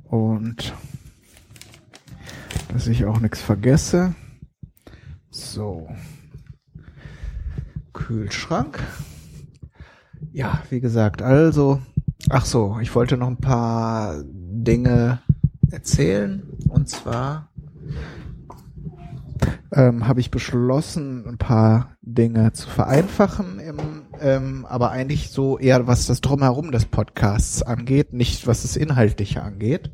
und 0.05 0.75
dass 2.75 2.87
ich 2.87 3.07
auch 3.07 3.21
nichts 3.21 3.41
vergesse. 3.41 4.15
So. 5.31 5.89
Kühlschrank. 7.95 8.83
Ja, 10.33 10.63
wie 10.69 10.81
gesagt, 10.81 11.23
also 11.23 11.81
Ach 12.31 12.47
so, 12.47 12.79
ich 12.81 12.95
wollte 12.95 13.19
noch 13.19 13.29
ein 13.29 13.37
paar 13.37 14.23
Dinge 14.25 15.21
erzählen. 15.71 16.43
Und 16.69 16.89
zwar 16.89 17.51
ähm, 19.73 20.09
habe 20.09 20.21
ich 20.21 20.31
beschlossen, 20.31 21.27
ein 21.29 21.37
paar 21.37 21.97
Dinge 22.01 22.53
zu 22.53 22.69
vereinfachen, 22.69 23.59
im, 23.59 23.77
ähm, 24.21 24.65
aber 24.67 24.91
eigentlich 24.91 25.31
so 25.31 25.59
eher 25.59 25.87
was 25.87 26.07
das 26.07 26.23
Drumherum 26.23 26.73
des 26.73 26.87
Podcasts 26.87 27.63
angeht, 27.63 28.15
nicht 28.15 28.47
was 28.47 28.63
das 28.63 28.77
Inhaltliche 28.77 29.43
angeht. 29.43 29.91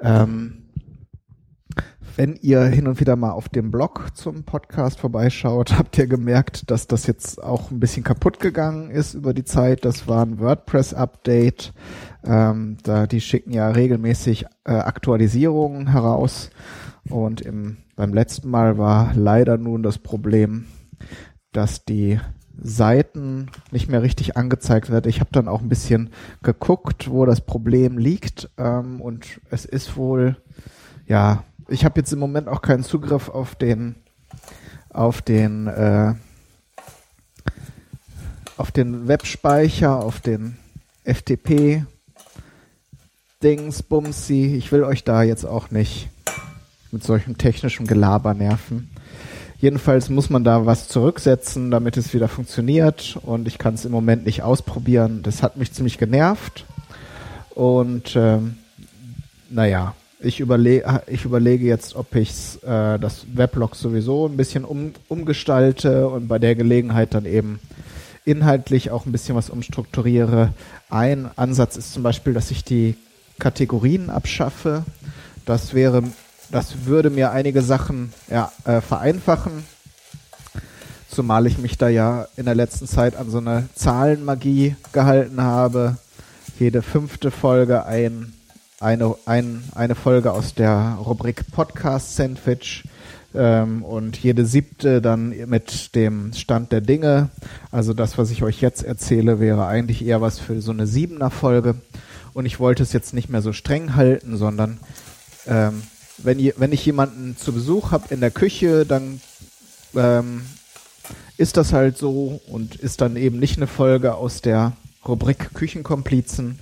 Ähm, 0.00 0.67
wenn 2.18 2.34
ihr 2.34 2.64
hin 2.64 2.88
und 2.88 2.98
wieder 2.98 3.14
mal 3.14 3.30
auf 3.30 3.48
dem 3.48 3.70
Blog 3.70 4.08
zum 4.14 4.42
Podcast 4.42 4.98
vorbeischaut, 4.98 5.72
habt 5.78 5.96
ihr 5.98 6.08
gemerkt, 6.08 6.68
dass 6.68 6.88
das 6.88 7.06
jetzt 7.06 7.40
auch 7.40 7.70
ein 7.70 7.78
bisschen 7.78 8.02
kaputt 8.02 8.40
gegangen 8.40 8.90
ist 8.90 9.14
über 9.14 9.32
die 9.32 9.44
Zeit. 9.44 9.84
Das 9.84 10.08
war 10.08 10.26
ein 10.26 10.40
WordPress-Update. 10.40 11.72
Ähm, 12.24 12.76
da 12.82 13.06
die 13.06 13.20
schicken 13.20 13.52
ja 13.52 13.68
regelmäßig 13.68 14.46
äh, 14.64 14.72
Aktualisierungen 14.72 15.92
heraus. 15.92 16.50
Und 17.08 17.40
im, 17.40 17.76
beim 17.94 18.12
letzten 18.12 18.50
Mal 18.50 18.78
war 18.78 19.14
leider 19.14 19.56
nun 19.56 19.84
das 19.84 19.98
Problem, 19.98 20.66
dass 21.52 21.84
die 21.84 22.18
Seiten 22.60 23.46
nicht 23.70 23.88
mehr 23.88 24.02
richtig 24.02 24.36
angezeigt 24.36 24.90
wird. 24.90 25.06
Ich 25.06 25.20
habe 25.20 25.30
dann 25.30 25.46
auch 25.46 25.60
ein 25.60 25.68
bisschen 25.68 26.10
geguckt, 26.42 27.12
wo 27.12 27.24
das 27.26 27.42
Problem 27.42 27.96
liegt. 27.96 28.50
Ähm, 28.58 29.00
und 29.00 29.40
es 29.50 29.64
ist 29.64 29.96
wohl, 29.96 30.36
ja, 31.06 31.44
ich 31.68 31.84
habe 31.84 32.00
jetzt 32.00 32.12
im 32.12 32.18
Moment 32.18 32.48
auch 32.48 32.62
keinen 32.62 32.82
Zugriff 32.82 33.28
auf 33.28 33.54
den 33.54 33.96
auf 34.90 35.22
den 35.22 35.66
äh, 35.66 36.14
auf 38.56 38.72
den 38.72 39.06
Webspeicher, 39.06 39.96
auf 39.96 40.20
den 40.20 40.56
FTP 41.04 41.84
Dings, 43.42 43.82
Bumsi. 43.82 44.56
Ich 44.56 44.72
will 44.72 44.82
euch 44.82 45.04
da 45.04 45.22
jetzt 45.22 45.44
auch 45.44 45.70
nicht 45.70 46.08
mit 46.90 47.04
solchem 47.04 47.38
technischen 47.38 47.86
Gelaber 47.86 48.34
nerven. 48.34 48.90
Jedenfalls 49.60 50.08
muss 50.08 50.30
man 50.30 50.44
da 50.44 50.66
was 50.66 50.88
zurücksetzen, 50.88 51.70
damit 51.70 51.96
es 51.96 52.14
wieder 52.14 52.28
funktioniert 52.28 53.18
und 53.22 53.46
ich 53.46 53.58
kann 53.58 53.74
es 53.74 53.84
im 53.84 53.92
Moment 53.92 54.24
nicht 54.24 54.42
ausprobieren. 54.42 55.22
Das 55.22 55.42
hat 55.42 55.56
mich 55.56 55.72
ziemlich 55.72 55.98
genervt 55.98 56.64
und 57.50 58.14
ähm, 58.16 58.56
naja, 59.50 59.94
ich 60.20 60.40
überlege, 60.40 61.02
ich 61.06 61.24
überlege 61.24 61.66
jetzt, 61.66 61.94
ob 61.94 62.14
ich 62.14 62.30
äh, 62.62 62.98
das 62.98 63.26
Weblog 63.34 63.76
sowieso 63.76 64.26
ein 64.26 64.36
bisschen 64.36 64.64
um, 64.64 64.92
umgestalte 65.08 66.08
und 66.08 66.28
bei 66.28 66.38
der 66.38 66.54
Gelegenheit 66.54 67.14
dann 67.14 67.24
eben 67.24 67.60
inhaltlich 68.24 68.90
auch 68.90 69.06
ein 69.06 69.12
bisschen 69.12 69.36
was 69.36 69.48
umstrukturiere. 69.48 70.52
Ein 70.90 71.30
Ansatz 71.36 71.76
ist 71.76 71.92
zum 71.92 72.02
Beispiel, 72.02 72.34
dass 72.34 72.50
ich 72.50 72.64
die 72.64 72.96
Kategorien 73.38 74.10
abschaffe. 74.10 74.84
Das 75.46 75.72
wäre, 75.72 76.02
das 76.50 76.86
würde 76.86 77.10
mir 77.10 77.30
einige 77.30 77.62
Sachen 77.62 78.12
ja, 78.28 78.52
äh, 78.64 78.80
vereinfachen. 78.80 79.64
Zumal 81.08 81.46
ich 81.46 81.58
mich 81.58 81.78
da 81.78 81.88
ja 81.88 82.26
in 82.36 82.44
der 82.44 82.54
letzten 82.54 82.86
Zeit 82.86 83.16
an 83.16 83.30
so 83.30 83.38
eine 83.38 83.68
Zahlenmagie 83.74 84.76
gehalten 84.92 85.40
habe. 85.40 85.96
Jede 86.58 86.82
fünfte 86.82 87.30
Folge 87.30 87.86
ein 87.86 88.34
eine, 88.80 89.14
ein, 89.26 89.64
eine 89.74 89.94
Folge 89.94 90.32
aus 90.32 90.54
der 90.54 90.98
Rubrik 91.04 91.50
Podcast 91.50 92.14
Sandwich 92.14 92.84
ähm, 93.34 93.82
und 93.82 94.16
jede 94.18 94.46
siebte 94.46 95.02
dann 95.02 95.30
mit 95.46 95.94
dem 95.96 96.32
Stand 96.32 96.70
der 96.70 96.80
Dinge. 96.80 97.30
Also 97.72 97.92
das, 97.92 98.18
was 98.18 98.30
ich 98.30 98.42
euch 98.42 98.60
jetzt 98.60 98.84
erzähle, 98.84 99.40
wäre 99.40 99.66
eigentlich 99.66 100.04
eher 100.04 100.20
was 100.20 100.38
für 100.38 100.60
so 100.60 100.70
eine 100.70 100.86
siebener 100.86 101.30
Folge. 101.30 101.74
Und 102.34 102.46
ich 102.46 102.60
wollte 102.60 102.84
es 102.84 102.92
jetzt 102.92 103.14
nicht 103.14 103.28
mehr 103.28 103.42
so 103.42 103.52
streng 103.52 103.96
halten, 103.96 104.36
sondern 104.36 104.78
ähm, 105.46 105.82
wenn, 106.18 106.38
ihr, 106.38 106.54
wenn 106.56 106.72
ich 106.72 106.86
jemanden 106.86 107.36
zu 107.36 107.52
Besuch 107.52 107.90
habe 107.90 108.14
in 108.14 108.20
der 108.20 108.30
Küche, 108.30 108.86
dann 108.86 109.20
ähm, 109.96 110.42
ist 111.36 111.56
das 111.56 111.72
halt 111.72 111.98
so 111.98 112.40
und 112.46 112.76
ist 112.76 113.00
dann 113.00 113.16
eben 113.16 113.40
nicht 113.40 113.56
eine 113.56 113.66
Folge 113.66 114.14
aus 114.14 114.40
der 114.40 114.72
Rubrik 115.06 115.54
Küchenkomplizen, 115.54 116.58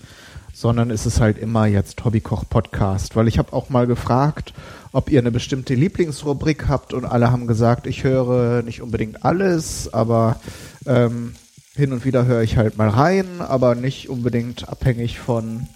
sondern 0.56 0.90
es 0.90 1.04
ist 1.04 1.20
halt 1.20 1.36
immer 1.36 1.66
jetzt 1.66 2.02
Hobbykoch-Podcast. 2.02 3.14
Weil 3.14 3.28
ich 3.28 3.36
habe 3.36 3.52
auch 3.52 3.68
mal 3.68 3.86
gefragt, 3.86 4.54
ob 4.90 5.10
ihr 5.10 5.18
eine 5.18 5.30
bestimmte 5.30 5.74
Lieblingsrubrik 5.74 6.66
habt 6.66 6.94
und 6.94 7.04
alle 7.04 7.30
haben 7.30 7.46
gesagt, 7.46 7.86
ich 7.86 8.04
höre 8.04 8.62
nicht 8.62 8.80
unbedingt 8.80 9.22
alles, 9.22 9.92
aber 9.92 10.40
ähm, 10.86 11.34
hin 11.74 11.92
und 11.92 12.06
wieder 12.06 12.24
höre 12.24 12.40
ich 12.40 12.56
halt 12.56 12.78
mal 12.78 12.88
rein, 12.88 13.26
aber 13.40 13.74
nicht 13.74 14.08
unbedingt 14.08 14.66
abhängig 14.66 15.18
von 15.18 15.66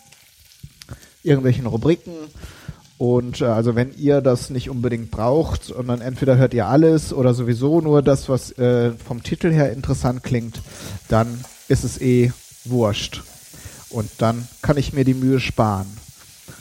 irgendwelchen 1.23 1.67
Rubriken. 1.67 2.15
Und 2.97 3.43
äh, 3.43 3.45
also 3.45 3.75
wenn 3.75 3.95
ihr 3.99 4.23
das 4.23 4.49
nicht 4.49 4.71
unbedingt 4.71 5.11
braucht, 5.11 5.65
sondern 5.65 6.01
entweder 6.01 6.39
hört 6.39 6.55
ihr 6.55 6.69
alles 6.69 7.13
oder 7.13 7.35
sowieso 7.35 7.83
nur 7.83 8.01
das, 8.01 8.31
was 8.31 8.53
äh, 8.53 8.93
vom 8.93 9.23
Titel 9.23 9.53
her 9.53 9.75
interessant 9.75 10.23
klingt, 10.23 10.63
dann 11.09 11.45
ist 11.69 11.85
es 11.85 12.01
eh 12.01 12.33
wurscht. 12.65 13.23
Und 13.91 14.11
dann 14.19 14.49
kann 14.63 14.77
ich 14.77 14.93
mir 14.93 15.05
die 15.05 15.15
Mühe 15.15 15.41
sparen. 15.41 15.87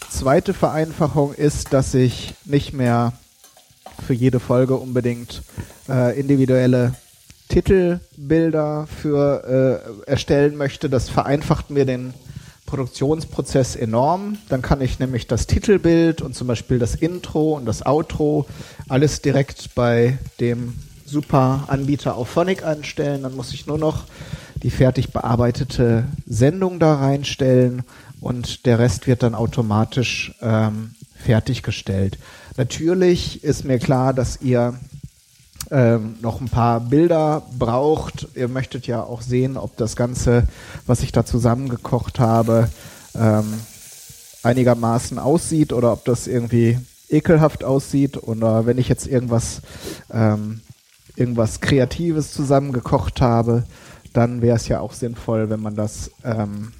Zweite 0.09 0.53
Vereinfachung 0.53 1.33
ist, 1.33 1.71
dass 1.71 1.93
ich 1.93 2.33
nicht 2.45 2.73
mehr 2.73 3.13
für 4.05 4.13
jede 4.13 4.39
Folge 4.39 4.75
unbedingt 4.75 5.43
äh, 5.87 6.19
individuelle 6.19 6.95
Titelbilder 7.49 8.87
für 8.87 9.83
äh, 10.07 10.09
erstellen 10.09 10.55
möchte. 10.55 10.89
Das 10.89 11.09
vereinfacht 11.09 11.69
mir 11.69 11.85
den 11.85 12.13
Produktionsprozess 12.65 13.75
enorm. 13.75 14.37
Dann 14.49 14.61
kann 14.61 14.81
ich 14.81 14.99
nämlich 14.99 15.27
das 15.27 15.47
Titelbild 15.47 16.21
und 16.21 16.35
zum 16.35 16.47
Beispiel 16.47 16.79
das 16.79 16.95
Intro 16.95 17.53
und 17.53 17.65
das 17.65 17.85
Outro 17.85 18.45
alles 18.87 19.21
direkt 19.21 19.73
bei 19.75 20.17
dem 20.39 20.75
super 21.05 21.65
Anbieter 21.67 22.15
auf 22.15 22.29
Phonic 22.29 22.63
einstellen. 22.63 23.23
Dann 23.23 23.35
muss 23.35 23.53
ich 23.53 23.65
nur 23.65 23.79
noch 23.79 24.05
die 24.63 24.71
fertig 24.71 25.13
bearbeitete 25.13 26.05
Sendung 26.25 26.79
da 26.79 26.95
reinstellen 26.95 27.83
und 28.19 28.65
der 28.65 28.79
Rest 28.79 29.07
wird 29.07 29.23
dann 29.23 29.35
automatisch 29.35 30.33
ähm, 30.41 30.95
fertiggestellt. 31.15 32.17
Natürlich 32.57 33.43
ist 33.43 33.63
mir 33.63 33.79
klar, 33.79 34.13
dass 34.13 34.41
ihr 34.41 34.77
ähm, 35.71 36.15
noch 36.21 36.41
ein 36.41 36.49
paar 36.49 36.79
Bilder 36.81 37.43
braucht. 37.57 38.27
Ihr 38.35 38.47
möchtet 38.47 38.87
ja 38.87 39.01
auch 39.03 39.21
sehen, 39.21 39.55
ob 39.55 39.77
das 39.77 39.95
Ganze, 39.95 40.47
was 40.85 41.03
ich 41.03 41.11
da 41.11 41.25
zusammengekocht 41.25 42.19
habe, 42.19 42.69
ähm, 43.15 43.53
einigermaßen 44.43 45.19
aussieht 45.19 45.73
oder 45.73 45.93
ob 45.93 46.05
das 46.05 46.27
irgendwie 46.27 46.79
ekelhaft 47.09 47.63
aussieht 47.63 48.21
oder 48.21 48.65
wenn 48.65 48.77
ich 48.77 48.87
jetzt 48.87 49.07
irgendwas 49.07 49.61
ähm, 50.11 50.61
irgendwas 51.15 51.59
Kreatives 51.59 52.31
zusammengekocht 52.31 53.19
habe, 53.19 53.63
dann 54.13 54.41
wäre 54.41 54.55
es 54.55 54.67
ja 54.67 54.79
auch 54.79 54.93
sinnvoll, 54.93 55.49
wenn 55.49 55.61
man 55.61 55.75
das, 55.75 56.11
ähm, 56.23 56.73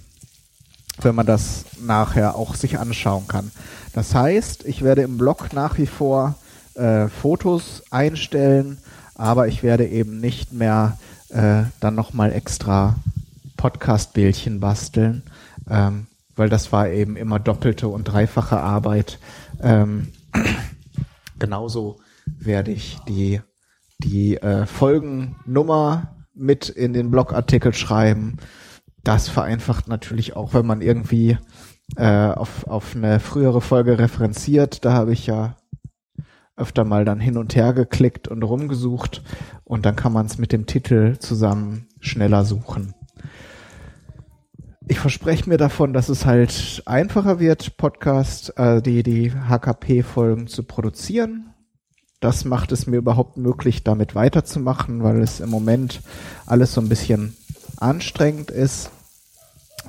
wenn 1.02 1.16
man 1.16 1.26
das 1.26 1.66
nachher 1.82 2.36
auch 2.36 2.56
sich 2.56 2.80
anschauen 2.80 3.28
kann. 3.28 3.52
Das 3.94 4.14
heißt, 4.16 4.66
ich 4.66 4.82
werde 4.82 5.02
im 5.04 5.18
Blog 5.18 5.54
nach 5.54 5.78
wie 5.78 5.88
vor 5.88 6.36
äh, 6.76 7.08
Fotos 7.08 7.84
einstellen, 7.92 8.78
aber 9.16 9.48
ich 9.48 9.64
werde 9.64 9.88
eben 9.88 10.20
nicht 10.20 10.54
mehr 10.54 10.98
äh, 11.30 11.64
dann 11.80 11.96
nochmal 11.96 12.32
extra 12.32 12.96
Podcast-Bildchen 13.58 14.60
basteln, 14.60 15.24
ähm, 15.70 16.08
weil 16.36 16.50
das 16.50 16.72
war 16.72 16.90
eben 16.90 17.18
immer 17.18 17.40
doppelte 17.40 17.88
und 17.90 18.06
dreifache 18.06 18.60
Arbeit. 18.60 19.20
Ähm, 19.62 20.08
genauso 21.40 22.00
werde 22.26 22.72
ich 22.72 22.98
die, 23.08 23.42
die 24.00 24.38
äh, 24.38 24.66
Folgennummer 24.66 26.19
mit 26.40 26.70
in 26.70 26.94
den 26.94 27.12
Blogartikel 27.12 27.74
schreiben. 27.74 28.38
Das 29.04 29.30
vereinfacht 29.30 29.88
natürlich 29.88 30.36
auch, 30.36 30.54
wenn 30.54 30.66
man 30.66 30.82
irgendwie 30.82 31.38
äh, 31.96 32.28
auf, 32.32 32.68
auf 32.68 32.96
eine 32.96 33.20
frühere 33.20 33.62
Folge 33.62 34.00
referenziert. 34.00 34.86
Da 34.86 34.94
habe 34.94 35.14
ich 35.14 35.28
ja 35.28 35.56
öfter 36.56 36.84
mal 36.84 37.06
dann 37.06 37.20
hin 37.20 37.38
und 37.38 37.56
her 37.56 37.74
geklickt 37.74 38.28
und 38.28 38.44
rumgesucht 38.44 39.24
und 39.64 39.86
dann 39.86 39.96
kann 39.96 40.12
man 40.12 40.26
es 40.26 40.38
mit 40.38 40.52
dem 40.52 40.66
Titel 40.66 41.18
zusammen 41.18 41.88
schneller 42.00 42.44
suchen. 42.44 42.94
Ich 44.88 45.00
verspreche 45.00 45.48
mir 45.48 45.58
davon, 45.58 45.94
dass 45.94 46.10
es 46.10 46.26
halt 46.26 46.82
einfacher 46.86 47.40
wird, 47.40 47.78
Podcast, 47.78 48.58
äh, 48.58 48.82
die, 48.82 49.04
die 49.04 49.32
HKP-Folgen 49.32 50.48
zu 50.48 50.64
produzieren 50.64 51.49
das 52.20 52.46
macht 52.46 52.72
es 52.72 52.86
mir 52.86 52.98
überhaupt 52.98 53.38
möglich, 53.38 53.84
damit 53.84 54.16
weiterzumachen, 54.16 55.04
weil 55.04 55.22
es 55.22 55.40
im 55.40 55.50
Moment 55.50 56.02
alles 56.46 56.74
so 56.74 56.82
ein 56.82 56.90
bisschen 56.90 57.36
anstrengend 57.78 58.52
ist. 58.52 58.92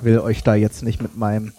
Will 0.00 0.20
euch 0.20 0.42
da 0.42 0.54
jetzt 0.54 0.82
nicht 0.82 1.02
mit 1.02 1.16
meinem 1.16 1.52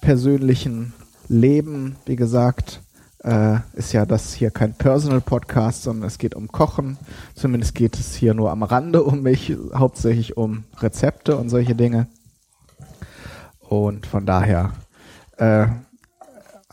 persönlichen 0.00 0.92
Leben, 1.28 1.96
wie 2.06 2.16
gesagt, 2.16 2.82
äh, 3.22 3.58
ist 3.74 3.92
ja 3.92 4.04
das 4.04 4.34
hier 4.34 4.50
kein 4.50 4.74
Personal 4.74 5.20
Podcast, 5.20 5.82
sondern 5.82 6.06
es 6.06 6.18
geht 6.18 6.34
um 6.34 6.48
Kochen. 6.48 6.98
Zumindest 7.34 7.74
geht 7.74 7.98
es 7.98 8.14
hier 8.14 8.34
nur 8.34 8.50
am 8.50 8.62
Rande 8.62 9.02
um 9.02 9.22
mich, 9.22 9.56
hauptsächlich 9.74 10.36
um 10.36 10.64
Rezepte 10.78 11.36
und 11.36 11.48
solche 11.48 11.74
Dinge. 11.74 12.08
Und 13.60 14.06
von 14.06 14.26
daher 14.26 14.72
äh, 15.38 15.66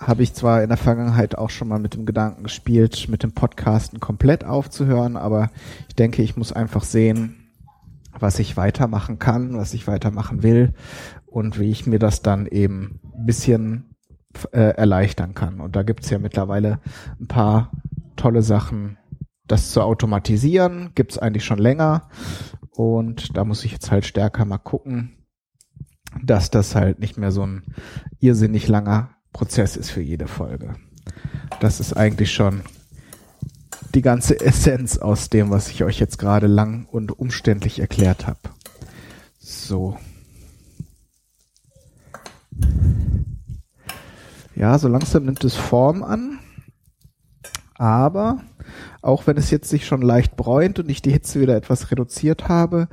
habe 0.08 0.24
ich 0.24 0.34
zwar 0.34 0.64
in 0.64 0.70
der 0.70 0.78
Vergangenheit 0.78 1.38
auch 1.38 1.50
schon 1.50 1.68
mal 1.68 1.80
mit 1.80 1.94
dem 1.94 2.06
Gedanken 2.06 2.44
gespielt, 2.44 3.08
mit 3.10 3.24
dem 3.24 3.34
Podcasten 3.34 4.00
komplett 4.00 4.44
aufzuhören, 4.44 5.18
aber 5.18 5.50
ich 5.88 5.96
denke, 5.96 6.22
ich 6.22 6.38
muss 6.38 6.52
einfach 6.52 6.84
sehen, 6.84 7.52
was 8.20 8.40
ich 8.40 8.58
weitermachen 8.58 9.20
kann, 9.20 9.58
was 9.58 9.74
ich 9.74 9.88
weitermachen 9.88 10.44
will 10.44 10.74
und 11.26 11.60
wie 11.60 11.72
ich 11.72 11.88
mir 11.88 12.00
das 12.00 12.22
dann 12.22 12.46
eben 12.46 13.00
ein 13.16 13.26
bisschen 13.26 13.96
äh, 14.52 14.76
erleichtern 14.76 15.34
kann. 15.34 15.60
Und 15.60 15.76
da 15.76 15.84
gibt's 15.84 16.10
ja 16.10 16.20
mittlerweile 16.20 16.80
ein 17.20 17.28
paar 17.28 17.72
tolle 18.16 18.42
Sachen. 18.42 18.98
Das 19.48 19.72
zu 19.72 19.82
automatisieren 19.82 20.92
gibt's 20.96 21.18
eigentlich 21.18 21.46
schon 21.46 21.60
länger. 21.60 22.10
Und 22.72 23.36
da 23.38 23.46
muss 23.46 23.66
ich 23.66 23.72
jetzt 23.72 23.92
halt 23.92 24.06
stärker 24.06 24.46
mal 24.46 24.58
gucken, 24.58 25.18
dass 26.24 26.52
das 26.52 26.76
halt 26.76 27.00
nicht 27.00 27.18
mehr 27.18 27.32
so 27.32 27.46
ein 27.46 27.64
irrsinnig 28.20 28.68
langer 28.68 29.10
Prozess 29.34 29.76
ist 29.76 29.90
für 29.90 30.02
jede 30.02 30.28
Folge. 30.28 30.76
Das 31.60 31.80
ist 31.80 31.94
eigentlich 31.94 32.32
schon 32.32 32.62
die 33.94 34.02
ganze 34.02 34.40
Essenz 34.40 34.98
aus 34.98 35.30
dem, 35.30 35.50
was 35.50 35.70
ich 35.70 35.84
euch 35.84 36.00
jetzt 36.00 36.18
gerade 36.18 36.48
lang 36.48 36.88
und 36.92 37.20
umständlich 37.20 37.80
erklärt 37.80 38.28
habe. 38.28 38.40
So. 39.40 39.98
Ja, 44.56 44.78
so 44.80 44.88
langsam 44.88 45.26
nimmt 45.26 45.44
es 45.44 45.56
Form 45.56 46.04
an. 46.04 46.40
Aber 47.76 48.42
auch 49.02 49.28
wenn 49.28 49.38
es 49.38 49.52
jetzt 49.52 49.70
sich 49.70 49.86
schon 49.86 50.02
leicht 50.02 50.38
bräunt 50.38 50.80
und 50.80 50.90
ich 50.90 51.02
die 51.02 51.12
Hitze 51.12 51.42
wieder 51.42 51.56
etwas 51.56 51.92
reduziert 51.92 52.48
habe, 52.48 52.88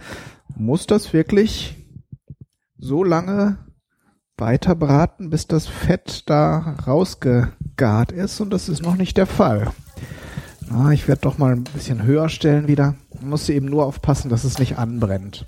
muss 0.56 0.86
das 0.86 1.12
wirklich 1.12 1.76
so 2.76 3.04
lange 3.04 3.58
weiter 4.40 4.74
braten, 4.74 5.30
bis 5.30 5.46
das 5.46 5.66
Fett 5.66 6.24
da 6.26 6.76
rausgegart 6.86 8.12
ist 8.12 8.40
und 8.40 8.50
das 8.50 8.68
ist 8.68 8.82
noch 8.82 8.96
nicht 8.96 9.16
der 9.16 9.26
Fall. 9.26 9.72
Ah, 10.70 10.92
ich 10.92 11.08
werde 11.08 11.22
doch 11.22 11.36
mal 11.36 11.52
ein 11.52 11.64
bisschen 11.64 12.04
höher 12.04 12.28
stellen 12.28 12.68
wieder. 12.68 12.94
Muss 13.20 13.48
eben 13.48 13.66
nur 13.66 13.86
aufpassen, 13.86 14.28
dass 14.28 14.44
es 14.44 14.58
nicht 14.58 14.78
anbrennt. 14.78 15.46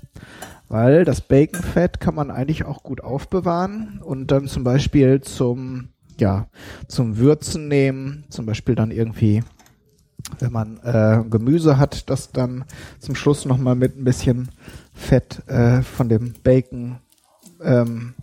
Weil 0.67 1.05
das 1.05 1.21
Baconfett 1.21 1.99
kann 1.99 2.15
man 2.15 2.29
eigentlich 2.29 2.65
auch 2.65 2.83
gut 2.83 3.01
aufbewahren 3.01 4.01
und 4.03 4.31
dann 4.31 4.47
zum 4.47 4.65
Beispiel 4.65 5.21
zum, 5.21 5.89
ja, 6.19 6.47
zum 6.87 7.17
Würzen 7.17 7.69
nehmen. 7.69 8.25
Zum 8.29 8.45
Beispiel 8.45 8.75
dann 8.75 8.91
irgendwie, 8.91 9.43
wenn 10.39 10.51
man 10.51 10.77
äh, 10.83 11.23
Gemüse 11.29 11.77
hat, 11.77 12.09
das 12.09 12.31
dann 12.31 12.65
zum 12.99 13.15
Schluss 13.15 13.45
nochmal 13.45 13.75
mit 13.75 13.97
ein 13.97 14.03
bisschen 14.03 14.49
Fett 14.93 15.47
äh, 15.47 15.83
von 15.83 16.09
dem 16.09 16.33
Bacon 16.43 16.97
ähm, 17.63 18.13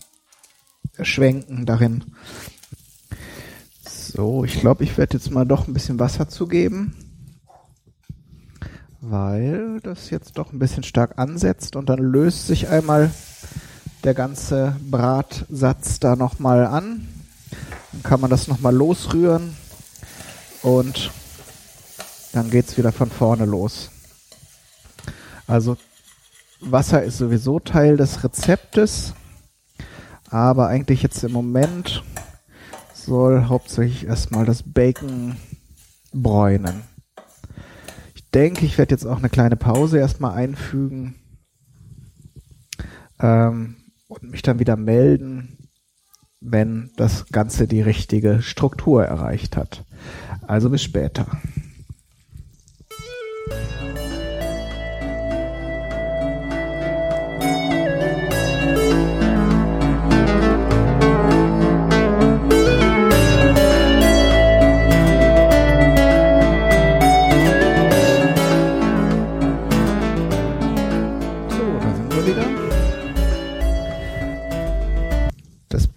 schwenken 1.04 1.66
darin. 1.66 2.04
So, 3.88 4.44
ich 4.44 4.60
glaube, 4.60 4.84
ich 4.84 4.98
werde 4.98 5.16
jetzt 5.16 5.30
mal 5.30 5.44
doch 5.46 5.68
ein 5.68 5.74
bisschen 5.74 5.98
Wasser 5.98 6.28
zugeben, 6.28 6.94
weil 9.00 9.80
das 9.82 10.10
jetzt 10.10 10.36
doch 10.36 10.52
ein 10.52 10.58
bisschen 10.58 10.82
stark 10.82 11.18
ansetzt 11.18 11.76
und 11.76 11.88
dann 11.88 12.00
löst 12.00 12.46
sich 12.46 12.68
einmal 12.68 13.10
der 14.04 14.14
ganze 14.14 14.76
Bratsatz 14.90 16.00
da 16.00 16.16
nochmal 16.16 16.66
an. 16.66 17.06
Dann 17.92 18.02
kann 18.02 18.20
man 18.20 18.30
das 18.30 18.48
nochmal 18.48 18.74
losrühren 18.74 19.56
und 20.62 21.10
dann 22.32 22.50
geht's 22.50 22.76
wieder 22.76 22.92
von 22.92 23.10
vorne 23.10 23.44
los. 23.44 23.90
Also 25.46 25.76
Wasser 26.60 27.02
ist 27.02 27.18
sowieso 27.18 27.58
Teil 27.58 27.96
des 27.96 28.22
Rezeptes. 28.22 29.14
Aber 30.30 30.68
eigentlich 30.68 31.02
jetzt 31.02 31.24
im 31.24 31.32
Moment 31.32 32.04
soll 32.94 33.46
hauptsächlich 33.46 34.06
erstmal 34.06 34.44
das 34.44 34.62
Bacon 34.62 35.36
bräunen. 36.12 36.82
Ich 38.14 38.30
denke, 38.30 38.64
ich 38.64 38.78
werde 38.78 38.94
jetzt 38.94 39.04
auch 39.04 39.18
eine 39.18 39.28
kleine 39.28 39.56
Pause 39.56 39.98
erstmal 39.98 40.34
einfügen 40.34 41.16
ähm, 43.18 43.76
und 44.06 44.22
mich 44.22 44.42
dann 44.42 44.60
wieder 44.60 44.76
melden, 44.76 45.58
wenn 46.40 46.92
das 46.96 47.26
Ganze 47.26 47.66
die 47.66 47.82
richtige 47.82 48.40
Struktur 48.40 49.04
erreicht 49.04 49.56
hat. 49.56 49.84
Also 50.46 50.70
bis 50.70 50.82
später. 50.82 51.26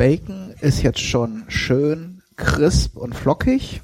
Bacon 0.04 0.54
ist 0.60 0.82
jetzt 0.82 1.00
schon 1.00 1.46
schön 1.48 2.22
crisp 2.36 2.98
und 2.98 3.16
flockig. 3.16 3.82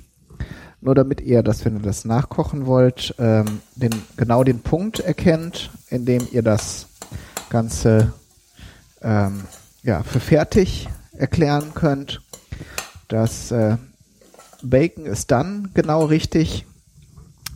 Nur 0.81 0.93
damit 0.93 1.21
ihr 1.21 1.43
das, 1.43 1.63
wenn 1.63 1.77
ihr 1.77 1.81
das 1.81 2.03
nachkochen 2.03 2.65
wollt, 2.65 3.15
ähm, 3.19 3.61
den, 3.77 3.91
genau 4.17 4.43
den 4.43 4.59
Punkt 4.59 4.99
erkennt, 4.99 5.69
in 5.87 6.03
dem 6.05 6.27
ihr 6.33 6.41
das 6.41 6.87
Ganze 7.49 8.11
ähm, 9.01 9.45
ja, 9.81 10.03
für 10.03 10.19
fertig 10.19 10.89
erklären 11.13 11.73
könnt. 11.73 12.21
Das 13.07 13.51
äh, 13.51 13.77
Bacon 14.61 15.05
ist 15.05 15.31
dann 15.31 15.71
genau 15.73 16.03
richtig, 16.03 16.65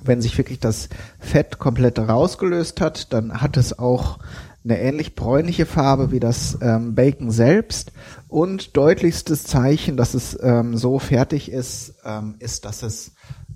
wenn 0.06 0.22
sich 0.22 0.38
wirklich 0.38 0.62
das 0.62 0.88
Fett 1.20 1.60
komplett 1.60 2.00
rausgelöst 2.00 2.80
hat, 2.80 3.12
dann 3.12 3.42
hat 3.42 3.58
es 3.58 3.78
auch 3.78 4.20
eine 4.64 4.80
ähnlich 4.80 5.16
bräunliche 5.16 5.66
Farbe 5.66 6.12
wie 6.12 6.20
das 6.20 6.58
ähm, 6.62 6.96
Bacon 6.96 7.32
selbst 7.32 7.92
und 8.28 8.78
deutlichstes 8.78 9.44
Zeichen, 9.44 9.98
dass 9.98 10.14
es 10.14 10.38
ähm, 10.42 10.78
so 10.78 11.00
fertig 11.00 11.52
ist, 11.52 11.96
ähm, 12.06 12.36
ist, 12.40 12.66
dass 12.66 12.84
es 12.84 13.12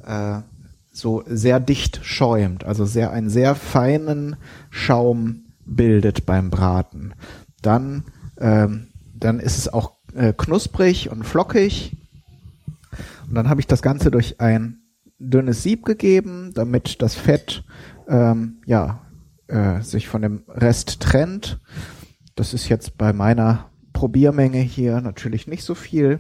äh, 0.06 0.40
so 0.92 1.24
sehr 1.28 1.60
dicht 1.60 2.02
schäumt, 2.04 2.66
also 2.66 2.86
sehr 2.86 3.12
einen 3.12 3.30
sehr 3.30 3.56
feinen 3.56 4.36
Schaum 4.70 5.46
bildet 5.66 6.26
beim 6.26 6.50
Braten. 6.50 7.14
Dann 7.62 8.04
ähm, 8.40 8.88
dann 9.20 9.40
ist 9.40 9.58
es 9.58 9.72
auch 9.72 9.94
äh, 10.14 10.34
knusprig 10.34 11.10
und 11.10 11.24
flockig. 11.24 11.96
Und 13.28 13.36
dann 13.36 13.50
habe 13.50 13.60
ich 13.60 13.68
das 13.68 13.82
Ganze 13.82 14.12
durch 14.12 14.40
ein 14.40 14.80
dünnes 15.20 15.64
Sieb 15.64 15.86
gegeben, 15.86 16.52
damit 16.54 17.02
das 17.02 17.16
Fett 17.16 17.64
ähm, 18.08 18.58
ja 18.66 19.02
äh, 19.48 19.82
sich 19.82 20.08
von 20.08 20.22
dem 20.22 20.44
Rest 20.48 21.00
trennt. 21.00 21.60
Das 22.36 22.54
ist 22.54 22.70
jetzt 22.70 22.98
bei 22.98 23.14
meiner 23.14 23.70
Probiermenge 23.94 24.60
hier 24.60 25.02
natürlich 25.02 25.48
nicht 25.48 25.64
so 25.64 25.76
viel. 25.76 26.20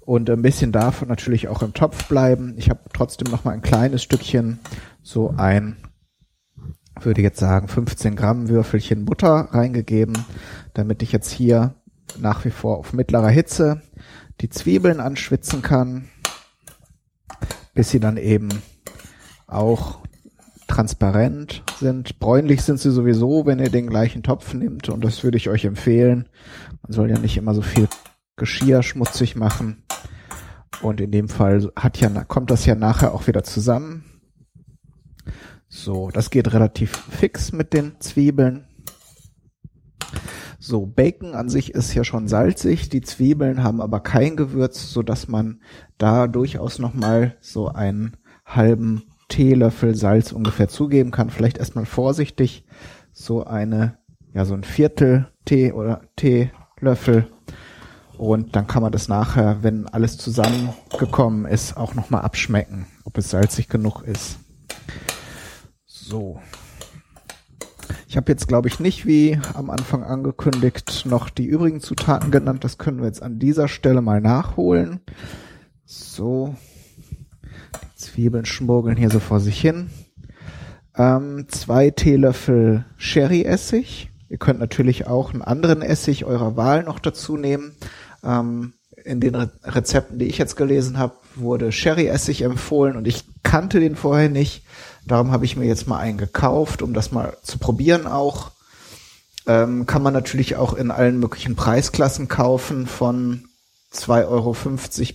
Und 0.00 0.30
ein 0.30 0.42
bisschen 0.42 0.72
davon 0.72 1.08
natürlich 1.08 1.48
auch 1.48 1.62
im 1.62 1.74
Topf 1.74 2.08
bleiben. 2.08 2.54
Ich 2.56 2.70
habe 2.70 2.80
trotzdem 2.92 3.30
noch 3.30 3.44
mal 3.44 3.52
ein 3.52 3.62
kleines 3.62 4.02
Stückchen, 4.02 4.58
so 5.02 5.34
ein, 5.36 5.76
würde 7.00 7.22
jetzt 7.22 7.38
sagen, 7.38 7.68
15 7.68 8.16
Gramm 8.16 8.48
Würfelchen 8.48 9.04
Butter 9.04 9.48
reingegeben, 9.52 10.16
damit 10.74 11.02
ich 11.02 11.12
jetzt 11.12 11.30
hier 11.30 11.74
nach 12.18 12.44
wie 12.44 12.50
vor 12.50 12.78
auf 12.78 12.92
mittlerer 12.92 13.28
Hitze 13.28 13.82
die 14.40 14.48
Zwiebeln 14.48 15.00
anschwitzen 15.00 15.62
kann, 15.62 16.08
bis 17.74 17.90
sie 17.90 18.00
dann 18.00 18.16
eben 18.16 18.48
auch 19.46 19.99
transparent 20.70 21.62
sind. 21.78 22.18
Bräunlich 22.20 22.62
sind 22.62 22.78
sie 22.78 22.90
sowieso, 22.90 23.44
wenn 23.44 23.58
ihr 23.58 23.70
den 23.70 23.88
gleichen 23.88 24.22
Topf 24.22 24.54
nehmt 24.54 24.88
und 24.88 25.04
das 25.04 25.24
würde 25.24 25.36
ich 25.36 25.48
euch 25.48 25.64
empfehlen. 25.64 26.28
Man 26.82 26.92
soll 26.92 27.10
ja 27.10 27.18
nicht 27.18 27.36
immer 27.36 27.54
so 27.54 27.62
viel 27.62 27.88
Geschirr 28.36 28.82
schmutzig 28.82 29.36
machen. 29.36 29.82
Und 30.80 31.00
in 31.00 31.10
dem 31.10 31.28
Fall 31.28 31.70
hat 31.76 31.98
ja, 31.98 32.08
kommt 32.24 32.50
das 32.50 32.64
ja 32.64 32.74
nachher 32.74 33.12
auch 33.12 33.26
wieder 33.26 33.42
zusammen. 33.42 34.04
So, 35.68 36.10
das 36.10 36.30
geht 36.30 36.52
relativ 36.52 36.96
fix 36.96 37.52
mit 37.52 37.74
den 37.74 38.00
Zwiebeln. 38.00 38.66
So, 40.58 40.86
Bacon 40.86 41.34
an 41.34 41.48
sich 41.48 41.74
ist 41.74 41.94
ja 41.94 42.04
schon 42.04 42.28
salzig, 42.28 42.88
die 42.88 43.00
Zwiebeln 43.00 43.62
haben 43.62 43.80
aber 43.80 44.00
kein 44.00 44.36
Gewürz, 44.36 44.90
so 44.90 45.02
dass 45.02 45.28
man 45.28 45.60
da 45.98 46.26
durchaus 46.26 46.78
nochmal 46.78 47.36
so 47.40 47.68
einen 47.68 48.16
halben 48.44 49.02
Teelöffel 49.30 49.94
Salz 49.94 50.32
ungefähr 50.32 50.68
zugeben 50.68 51.10
kann. 51.10 51.30
Vielleicht 51.30 51.56
erstmal 51.56 51.86
vorsichtig 51.86 52.66
so 53.12 53.44
eine, 53.44 53.96
ja, 54.34 54.44
so 54.44 54.52
ein 54.52 54.64
Viertel 54.64 55.28
Tee 55.46 55.72
oder 55.72 56.02
Teelöffel. 56.16 57.26
Und 58.18 58.54
dann 58.54 58.66
kann 58.66 58.82
man 58.82 58.92
das 58.92 59.08
nachher, 59.08 59.62
wenn 59.62 59.86
alles 59.86 60.18
zusammengekommen 60.18 61.46
ist, 61.46 61.78
auch 61.78 61.94
nochmal 61.94 62.20
abschmecken, 62.20 62.86
ob 63.04 63.16
es 63.16 63.30
salzig 63.30 63.68
genug 63.68 64.02
ist. 64.02 64.38
So. 65.86 66.38
Ich 68.06 68.16
habe 68.16 68.30
jetzt, 68.30 68.48
glaube 68.48 68.68
ich, 68.68 68.80
nicht 68.80 69.06
wie 69.06 69.38
am 69.54 69.70
Anfang 69.70 70.02
angekündigt 70.02 71.06
noch 71.06 71.30
die 71.30 71.46
übrigen 71.46 71.80
Zutaten 71.80 72.30
genannt. 72.30 72.64
Das 72.64 72.76
können 72.76 72.98
wir 72.98 73.06
jetzt 73.06 73.22
an 73.22 73.38
dieser 73.38 73.68
Stelle 73.68 74.02
mal 74.02 74.20
nachholen. 74.20 75.00
So, 75.84 76.56
Zwiebeln 78.10 78.44
schmuggeln 78.44 78.96
hier 78.96 79.10
so 79.10 79.20
vor 79.20 79.40
sich 79.40 79.60
hin. 79.60 79.90
Ähm, 80.96 81.46
zwei 81.48 81.90
Teelöffel 81.90 82.84
Sherry-Essig. 82.96 84.10
Ihr 84.28 84.38
könnt 84.38 84.58
natürlich 84.58 85.06
auch 85.06 85.32
einen 85.32 85.42
anderen 85.42 85.82
Essig 85.82 86.24
eurer 86.24 86.56
Wahl 86.56 86.82
noch 86.82 86.98
dazu 86.98 87.36
nehmen. 87.36 87.76
Ähm, 88.24 88.72
in 89.04 89.20
den 89.20 89.34
Re 89.34 89.50
Rezepten, 89.64 90.18
die 90.18 90.26
ich 90.26 90.38
jetzt 90.38 90.56
gelesen 90.56 90.98
habe, 90.98 91.14
wurde 91.36 91.72
Sherry-Essig 91.72 92.42
empfohlen 92.42 92.96
und 92.96 93.06
ich 93.06 93.24
kannte 93.42 93.80
den 93.80 93.96
vorher 93.96 94.28
nicht. 94.28 94.64
Darum 95.06 95.30
habe 95.30 95.44
ich 95.44 95.56
mir 95.56 95.66
jetzt 95.66 95.86
mal 95.86 95.98
einen 95.98 96.18
gekauft, 96.18 96.82
um 96.82 96.92
das 96.92 97.12
mal 97.12 97.36
zu 97.42 97.58
probieren 97.58 98.06
auch. 98.06 98.50
Ähm, 99.46 99.86
kann 99.86 100.02
man 100.02 100.12
natürlich 100.12 100.56
auch 100.56 100.74
in 100.74 100.90
allen 100.90 101.18
möglichen 101.18 101.56
Preisklassen 101.56 102.28
kaufen, 102.28 102.86
von 102.86 103.44
2,50 103.92 104.28
Euro 104.28 104.56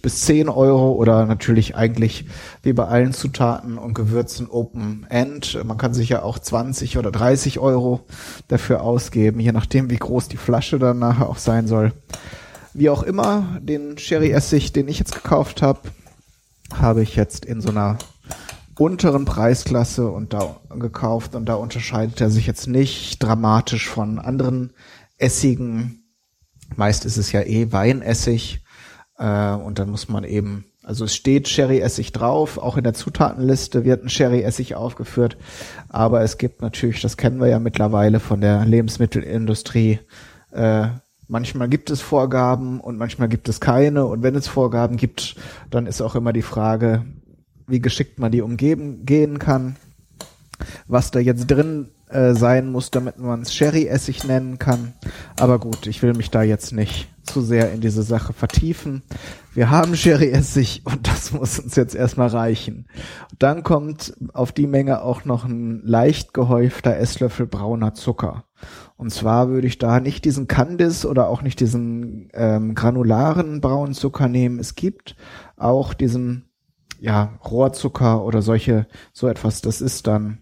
bis 0.01 0.21
10 0.21 0.49
Euro 0.49 0.91
oder 0.91 1.25
natürlich 1.25 1.75
eigentlich 1.77 2.25
wie 2.61 2.73
bei 2.73 2.85
allen 2.85 3.13
Zutaten 3.13 3.77
und 3.77 3.93
Gewürzen 3.93 4.49
Open 4.49 5.05
End. 5.09 5.57
Man 5.63 5.77
kann 5.77 5.93
sich 5.93 6.09
ja 6.09 6.23
auch 6.23 6.39
20 6.39 6.97
oder 6.97 7.09
30 7.09 7.59
Euro 7.59 8.01
dafür 8.49 8.81
ausgeben, 8.81 9.39
je 9.39 9.53
nachdem 9.53 9.89
wie 9.89 9.95
groß 9.95 10.27
die 10.27 10.37
Flasche 10.37 10.77
dann 10.77 10.99
nachher 10.99 11.29
auch 11.29 11.37
sein 11.37 11.67
soll. 11.67 11.93
Wie 12.73 12.89
auch 12.89 13.03
immer, 13.03 13.59
den 13.61 13.97
Sherry-Essig, 13.97 14.73
den 14.73 14.89
ich 14.89 14.99
jetzt 14.99 15.15
gekauft 15.15 15.61
habe, 15.61 15.79
habe 16.73 17.01
ich 17.01 17.15
jetzt 17.15 17.45
in 17.45 17.61
so 17.61 17.69
einer 17.69 17.97
unteren 18.77 19.23
Preisklasse 19.23 20.09
und 20.09 20.33
da 20.33 20.57
gekauft 20.69 21.35
und 21.35 21.45
da 21.45 21.55
unterscheidet 21.55 22.19
er 22.19 22.29
sich 22.29 22.45
jetzt 22.45 22.67
nicht 22.67 23.23
dramatisch 23.23 23.87
von 23.87 24.19
anderen 24.19 24.73
Essigen. 25.17 26.03
Meist 26.75 27.05
ist 27.05 27.15
es 27.15 27.31
ja 27.31 27.41
eh 27.41 27.71
Weinessig 27.71 28.64
äh, 29.17 29.53
und 29.53 29.79
dann 29.79 29.89
muss 29.89 30.09
man 30.09 30.23
eben, 30.23 30.65
also 30.83 31.05
es 31.05 31.15
steht 31.15 31.47
Sherry-Essig 31.47 32.11
drauf, 32.11 32.57
auch 32.57 32.77
in 32.77 32.83
der 32.83 32.93
Zutatenliste 32.93 33.85
wird 33.85 34.03
ein 34.03 34.09
Sherry-Essig 34.09 34.75
aufgeführt, 34.75 35.37
aber 35.89 36.21
es 36.21 36.37
gibt 36.37 36.61
natürlich, 36.61 37.01
das 37.01 37.17
kennen 37.17 37.39
wir 37.39 37.47
ja 37.47 37.59
mittlerweile 37.59 38.19
von 38.19 38.41
der 38.41 38.65
Lebensmittelindustrie, 38.65 39.99
äh, 40.51 40.87
Manchmal 41.27 41.69
gibt 41.69 41.89
es 41.89 42.01
Vorgaben 42.01 42.79
und 42.79 42.97
manchmal 42.97 43.27
gibt 43.27 43.49
es 43.49 43.59
keine. 43.59 44.05
Und 44.05 44.21
wenn 44.21 44.35
es 44.35 44.47
Vorgaben 44.47 44.95
gibt, 44.97 45.35
dann 45.71 45.87
ist 45.87 46.01
auch 46.01 46.15
immer 46.15 46.33
die 46.33 46.43
Frage, 46.43 47.03
wie 47.67 47.79
geschickt 47.79 48.19
man 48.19 48.31
die 48.31 48.41
umgeben 48.41 49.05
gehen 49.05 49.39
kann. 49.39 49.75
Was 50.87 51.11
da 51.11 51.19
jetzt 51.19 51.47
drin 51.47 51.89
äh, 52.09 52.33
sein 52.33 52.71
muss, 52.71 52.91
damit 52.91 53.17
man 53.19 53.41
es 53.41 53.53
Sherry-Essig 53.53 54.25
nennen 54.25 54.59
kann. 54.59 54.93
Aber 55.39 55.59
gut, 55.59 55.87
ich 55.87 56.01
will 56.03 56.13
mich 56.13 56.29
da 56.29 56.43
jetzt 56.43 56.71
nicht 56.71 57.09
zu 57.23 57.41
sehr 57.41 57.73
in 57.73 57.81
diese 57.81 58.03
Sache 58.03 58.33
vertiefen. 58.33 59.01
Wir 59.53 59.69
haben 59.69 59.95
Sherry-Essig 59.95 60.83
und 60.85 61.07
das 61.07 61.31
muss 61.31 61.59
uns 61.59 61.75
jetzt 61.75 61.95
erstmal 61.95 62.27
reichen. 62.27 62.87
Dann 63.39 63.63
kommt 63.63 64.13
auf 64.33 64.51
die 64.51 64.67
Menge 64.67 65.01
auch 65.01 65.25
noch 65.25 65.45
ein 65.45 65.81
leicht 65.83 66.33
gehäufter 66.33 66.95
Esslöffel 66.95 67.47
brauner 67.47 67.93
Zucker. 67.93 68.45
Und 68.97 69.11
zwar 69.11 69.49
würde 69.49 69.67
ich 69.67 69.77
da 69.77 69.99
nicht 69.99 70.25
diesen 70.25 70.47
Candice 70.47 71.05
oder 71.05 71.27
auch 71.27 71.41
nicht 71.41 71.59
diesen 71.59 72.29
ähm, 72.33 72.75
granularen 72.75 73.61
braunen 73.61 73.93
Zucker 73.93 74.27
nehmen. 74.27 74.59
Es 74.59 74.75
gibt 74.75 75.15
auch 75.57 75.93
diesen 75.93 76.45
ja 76.99 77.37
Rohrzucker 77.43 78.23
oder 78.23 78.41
solche 78.41 78.87
so 79.11 79.27
etwas. 79.27 79.61
Das 79.61 79.81
ist 79.81 80.07
dann 80.07 80.39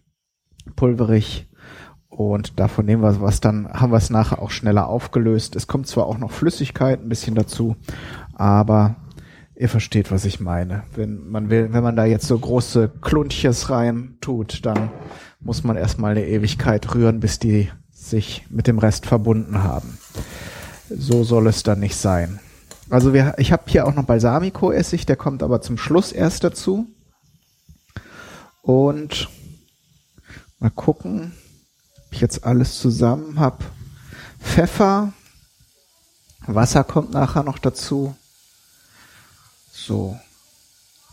pulverig 0.76 1.49
und 2.15 2.60
davon 2.60 2.86
nehmen 2.86 3.02
wir 3.02 3.21
was 3.21 3.41
dann 3.41 3.67
haben 3.69 3.91
wir 3.91 3.97
es 3.97 4.10
nachher 4.10 4.41
auch 4.41 4.52
schneller 4.52 4.88
aufgelöst. 4.88 5.56
Es 5.56 5.67
kommt 5.67 5.88
zwar 5.88 6.06
auch 6.06 6.17
noch 6.17 6.32
Flüssigkeit 6.32 7.02
ein 7.02 7.10
bisschen 7.10 7.36
dazu, 7.36 7.76
aber 8.36 8.95
ihr 9.56 9.69
versteht, 9.69 10.12
was 10.12 10.26
ich 10.26 10.39
meine. 10.39 10.84
Wenn 10.95 11.30
man 11.30 11.49
will, 11.49 11.73
wenn 11.73 11.84
man 11.84 11.95
da 11.95 12.06
jetzt 12.06 12.28
so 12.28 12.38
große 12.38 12.91
Klunches 13.02 13.69
rein 13.69 14.17
tut, 14.21 14.65
dann 14.65 14.91
muss 15.39 15.63
man 15.63 15.76
erstmal 15.76 16.12
eine 16.12 16.28
Ewigkeit 16.28 16.93
rühren, 16.93 17.19
bis 17.19 17.39
die 17.39 17.69
sich 17.91 18.45
mit 18.49 18.67
dem 18.67 18.80
Rest 18.80 19.06
verbunden 19.06 19.63
haben. 19.63 19.97
So 20.89 21.23
soll 21.23 21.47
es 21.47 21.63
dann 21.63 21.80
nicht 21.80 21.95
sein. 21.95 22.39
Also 22.89 23.13
wir, 23.13 23.36
ich 23.38 23.52
habe 23.52 23.63
hier 23.65 23.88
auch 23.88 23.95
noch 23.95 24.04
Balsamico-Essig, 24.04 25.06
der 25.06 25.15
kommt 25.15 25.41
aber 25.41 25.62
zum 25.62 25.78
Schluss 25.78 26.12
erst 26.12 26.43
dazu. 26.43 26.88
Und 28.62 29.30
mal 30.60 30.69
gucken, 30.69 31.34
ich 32.13 32.21
jetzt 32.21 32.45
alles 32.45 32.80
zusammen 32.80 33.39
habe. 33.39 33.63
Pfeffer, 34.39 35.13
Wasser 36.45 36.84
kommt 36.84 37.12
nachher 37.12 37.43
noch 37.43 37.58
dazu. 37.58 38.15
So, 39.71 40.17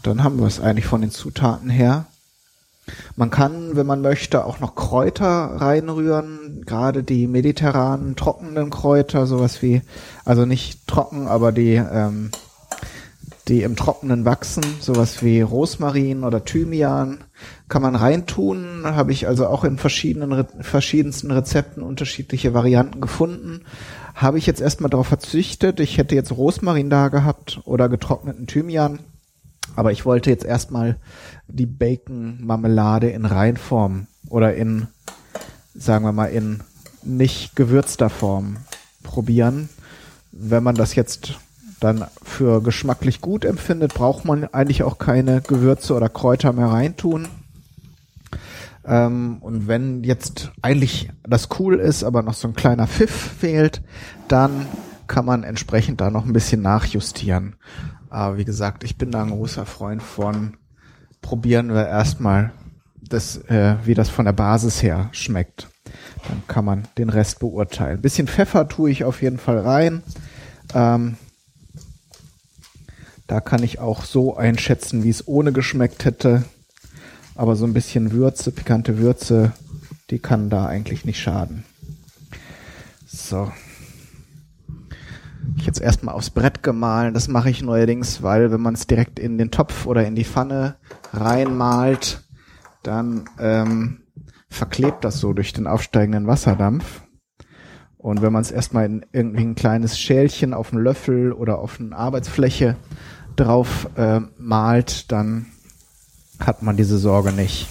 dann 0.02 0.22
haben 0.22 0.38
wir 0.38 0.46
es 0.46 0.60
eigentlich 0.60 0.86
von 0.86 1.00
den 1.00 1.10
Zutaten 1.10 1.70
her. 1.70 2.06
Man 3.16 3.30
kann, 3.30 3.76
wenn 3.76 3.86
man 3.86 4.00
möchte, 4.00 4.44
auch 4.44 4.58
noch 4.60 4.74
Kräuter 4.74 5.26
reinrühren, 5.60 6.64
gerade 6.66 7.02
die 7.02 7.26
mediterranen 7.26 8.16
trockenen 8.16 8.70
Kräuter, 8.70 9.26
sowas 9.26 9.62
wie, 9.62 9.82
also 10.24 10.44
nicht 10.44 10.86
trocken, 10.86 11.28
aber 11.28 11.52
die, 11.52 11.74
ähm, 11.74 12.30
die 13.50 13.62
im 13.62 13.76
Trockenen 13.76 14.24
wachsen, 14.24 14.64
sowas 14.80 15.22
wie 15.22 15.42
Rosmarin 15.42 16.24
oder 16.24 16.44
Thymian, 16.44 17.18
kann 17.68 17.82
man 17.82 17.96
reintun. 17.96 18.82
Habe 18.84 19.12
ich 19.12 19.26
also 19.26 19.46
auch 19.46 19.64
in 19.64 19.76
verschiedenen, 19.76 20.46
verschiedensten 20.60 21.30
Rezepten 21.30 21.82
unterschiedliche 21.82 22.54
Varianten 22.54 23.02
gefunden. 23.02 23.64
Habe 24.14 24.38
ich 24.38 24.46
jetzt 24.46 24.62
erstmal 24.62 24.88
darauf 24.88 25.08
verzichtet. 25.08 25.80
Ich 25.80 25.98
hätte 25.98 26.14
jetzt 26.14 26.32
Rosmarin 26.32 26.88
da 26.88 27.08
gehabt 27.08 27.60
oder 27.64 27.90
getrockneten 27.90 28.46
Thymian 28.46 29.00
aber 29.76 29.92
ich 29.92 30.04
wollte 30.04 30.30
jetzt 30.30 30.44
erstmal 30.44 30.98
die 31.48 31.66
Bacon-Marmelade 31.66 33.10
in 33.10 33.24
Reinform 33.24 34.06
oder 34.28 34.54
in, 34.54 34.88
sagen 35.74 36.04
wir 36.04 36.12
mal, 36.12 36.26
in 36.26 36.62
nicht 37.02 37.56
gewürzter 37.56 38.10
Form 38.10 38.58
probieren. 39.02 39.68
Wenn 40.32 40.62
man 40.62 40.74
das 40.74 40.94
jetzt 40.94 41.38
dann 41.80 42.06
für 42.22 42.62
geschmacklich 42.62 43.20
gut 43.20 43.44
empfindet, 43.44 43.94
braucht 43.94 44.24
man 44.24 44.44
eigentlich 44.44 44.82
auch 44.82 44.98
keine 44.98 45.40
Gewürze 45.40 45.94
oder 45.94 46.08
Kräuter 46.08 46.52
mehr 46.52 46.66
reintun. 46.66 47.28
Ähm, 48.84 49.38
und 49.40 49.66
wenn 49.66 50.04
jetzt 50.04 50.52
eigentlich 50.62 51.10
das 51.22 51.48
cool 51.58 51.78
ist, 51.78 52.04
aber 52.04 52.22
noch 52.22 52.34
so 52.34 52.48
ein 52.48 52.54
kleiner 52.54 52.86
Pfiff 52.86 53.10
fehlt, 53.38 53.82
dann 54.28 54.66
kann 55.06 55.24
man 55.24 55.42
entsprechend 55.42 56.00
da 56.00 56.10
noch 56.10 56.24
ein 56.24 56.32
bisschen 56.32 56.62
nachjustieren. 56.62 57.56
Aber 58.10 58.36
wie 58.36 58.44
gesagt, 58.44 58.84
ich 58.84 58.96
bin 58.96 59.10
da 59.10 59.22
ein 59.22 59.30
großer 59.30 59.66
Freund 59.66 60.02
von, 60.02 60.56
probieren 61.20 61.72
wir 61.72 61.86
erstmal, 61.86 62.52
das, 63.08 63.38
äh, 63.48 63.76
wie 63.84 63.94
das 63.94 64.08
von 64.08 64.24
der 64.24 64.32
Basis 64.32 64.82
her 64.82 65.08
schmeckt. 65.12 65.68
Dann 66.28 66.42
kann 66.46 66.64
man 66.64 66.84
den 66.96 67.08
Rest 67.08 67.40
beurteilen. 67.40 67.98
Ein 67.98 68.02
bisschen 68.02 68.28
Pfeffer 68.28 68.68
tue 68.68 68.90
ich 68.90 69.04
auf 69.04 69.22
jeden 69.22 69.38
Fall 69.38 69.58
rein. 69.58 70.02
Ähm, 70.74 71.16
da 73.30 73.40
kann 73.40 73.62
ich 73.62 73.78
auch 73.78 74.04
so 74.04 74.36
einschätzen, 74.36 75.04
wie 75.04 75.10
es 75.10 75.28
ohne 75.28 75.52
geschmeckt 75.52 76.04
hätte. 76.04 76.44
Aber 77.36 77.56
so 77.56 77.64
ein 77.64 77.72
bisschen 77.72 78.12
Würze, 78.12 78.50
pikante 78.50 78.98
Würze, 78.98 79.52
die 80.10 80.18
kann 80.18 80.50
da 80.50 80.66
eigentlich 80.66 81.04
nicht 81.04 81.20
schaden. 81.20 81.64
So 83.06 83.50
ich 85.56 85.66
jetzt 85.66 85.80
erstmal 85.80 86.14
aufs 86.14 86.30
Brett 86.30 86.62
gemahlen. 86.62 87.14
Das 87.14 87.28
mache 87.28 87.50
ich 87.50 87.62
neuerdings, 87.62 88.22
weil 88.22 88.50
wenn 88.50 88.60
man 88.60 88.74
es 88.74 88.86
direkt 88.86 89.18
in 89.18 89.38
den 89.38 89.50
Topf 89.50 89.86
oder 89.86 90.06
in 90.06 90.14
die 90.14 90.24
Pfanne 90.24 90.76
reinmalt, 91.12 92.22
dann 92.82 93.24
ähm, 93.38 94.02
verklebt 94.48 95.04
das 95.04 95.18
so 95.18 95.32
durch 95.32 95.52
den 95.52 95.66
aufsteigenden 95.66 96.26
Wasserdampf. 96.26 97.02
Und 97.98 98.22
wenn 98.22 98.32
man 98.32 98.40
es 98.40 98.50
erstmal 98.50 98.86
in 98.86 99.04
irgendwie 99.12 99.44
ein 99.44 99.54
kleines 99.54 99.98
Schälchen 99.98 100.54
auf 100.54 100.72
einen 100.72 100.82
Löffel 100.82 101.32
oder 101.32 101.58
auf 101.58 101.78
eine 101.78 101.94
Arbeitsfläche 101.94 102.76
drauf 103.36 103.88
äh, 103.96 104.20
malt, 104.38 105.10
dann 105.12 105.46
hat 106.38 106.62
man 106.62 106.76
diese 106.76 106.98
Sorge 106.98 107.32
nicht. 107.32 107.68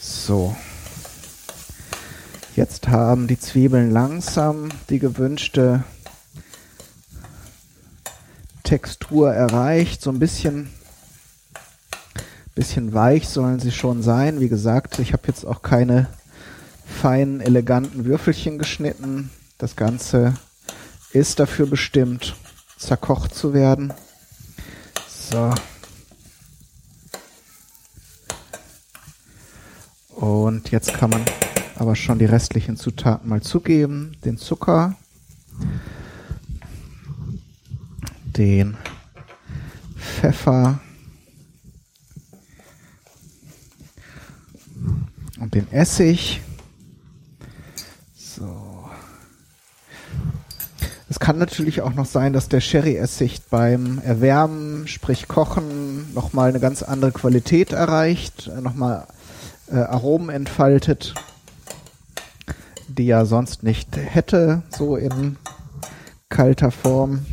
So. 0.00 0.56
Jetzt 2.56 2.88
haben 2.88 3.28
die 3.28 3.38
Zwiebeln 3.38 3.90
langsam 3.90 4.68
die 4.90 4.98
gewünschte 4.98 5.84
Textur 8.64 9.32
erreicht. 9.32 10.02
So 10.02 10.10
ein 10.10 10.18
bisschen, 10.18 10.68
bisschen 12.54 12.92
weich 12.92 13.28
sollen 13.28 13.60
sie 13.60 13.70
schon 13.70 14.02
sein. 14.02 14.40
Wie 14.40 14.48
gesagt, 14.48 14.98
ich 14.98 15.12
habe 15.12 15.22
jetzt 15.28 15.44
auch 15.44 15.62
keine 15.62 16.08
feinen, 16.84 17.40
eleganten 17.40 18.04
Würfelchen 18.04 18.58
geschnitten. 18.58 19.30
Das 19.58 19.76
Ganze 19.76 20.34
ist 21.12 21.38
dafür 21.38 21.66
bestimmt, 21.66 22.34
zerkocht 22.76 23.34
zu 23.34 23.54
werden. 23.54 23.92
So. 25.30 25.52
Und 30.16 30.70
jetzt 30.70 30.94
kann 30.94 31.10
man 31.10 31.22
aber 31.76 31.94
schon 31.96 32.18
die 32.18 32.24
restlichen 32.24 32.78
Zutaten 32.78 33.28
mal 33.28 33.42
zugeben. 33.42 34.16
Den 34.24 34.38
Zucker, 34.38 34.96
den 38.24 38.78
Pfeffer 39.98 40.80
und 45.38 45.54
den 45.54 45.70
Essig. 45.70 46.40
So. 48.16 48.88
Es 51.10 51.17
kann 51.28 51.36
natürlich 51.36 51.82
auch 51.82 51.92
noch 51.92 52.06
sein, 52.06 52.32
dass 52.32 52.48
der 52.48 52.62
Sherry-Essig 52.62 53.42
beim 53.50 53.98
Erwärmen, 53.98 54.88
sprich 54.88 55.28
Kochen, 55.28 56.10
nochmal 56.14 56.48
eine 56.48 56.58
ganz 56.58 56.82
andere 56.82 57.12
Qualität 57.12 57.74
erreicht, 57.74 58.50
nochmal 58.62 59.06
äh, 59.70 59.76
Aromen 59.76 60.30
entfaltet, 60.30 61.12
die 62.88 63.10
er 63.10 63.26
sonst 63.26 63.62
nicht 63.62 63.94
hätte, 63.94 64.62
so 64.70 64.96
in 64.96 65.36
kalter 66.30 66.70
Form. 66.70 67.26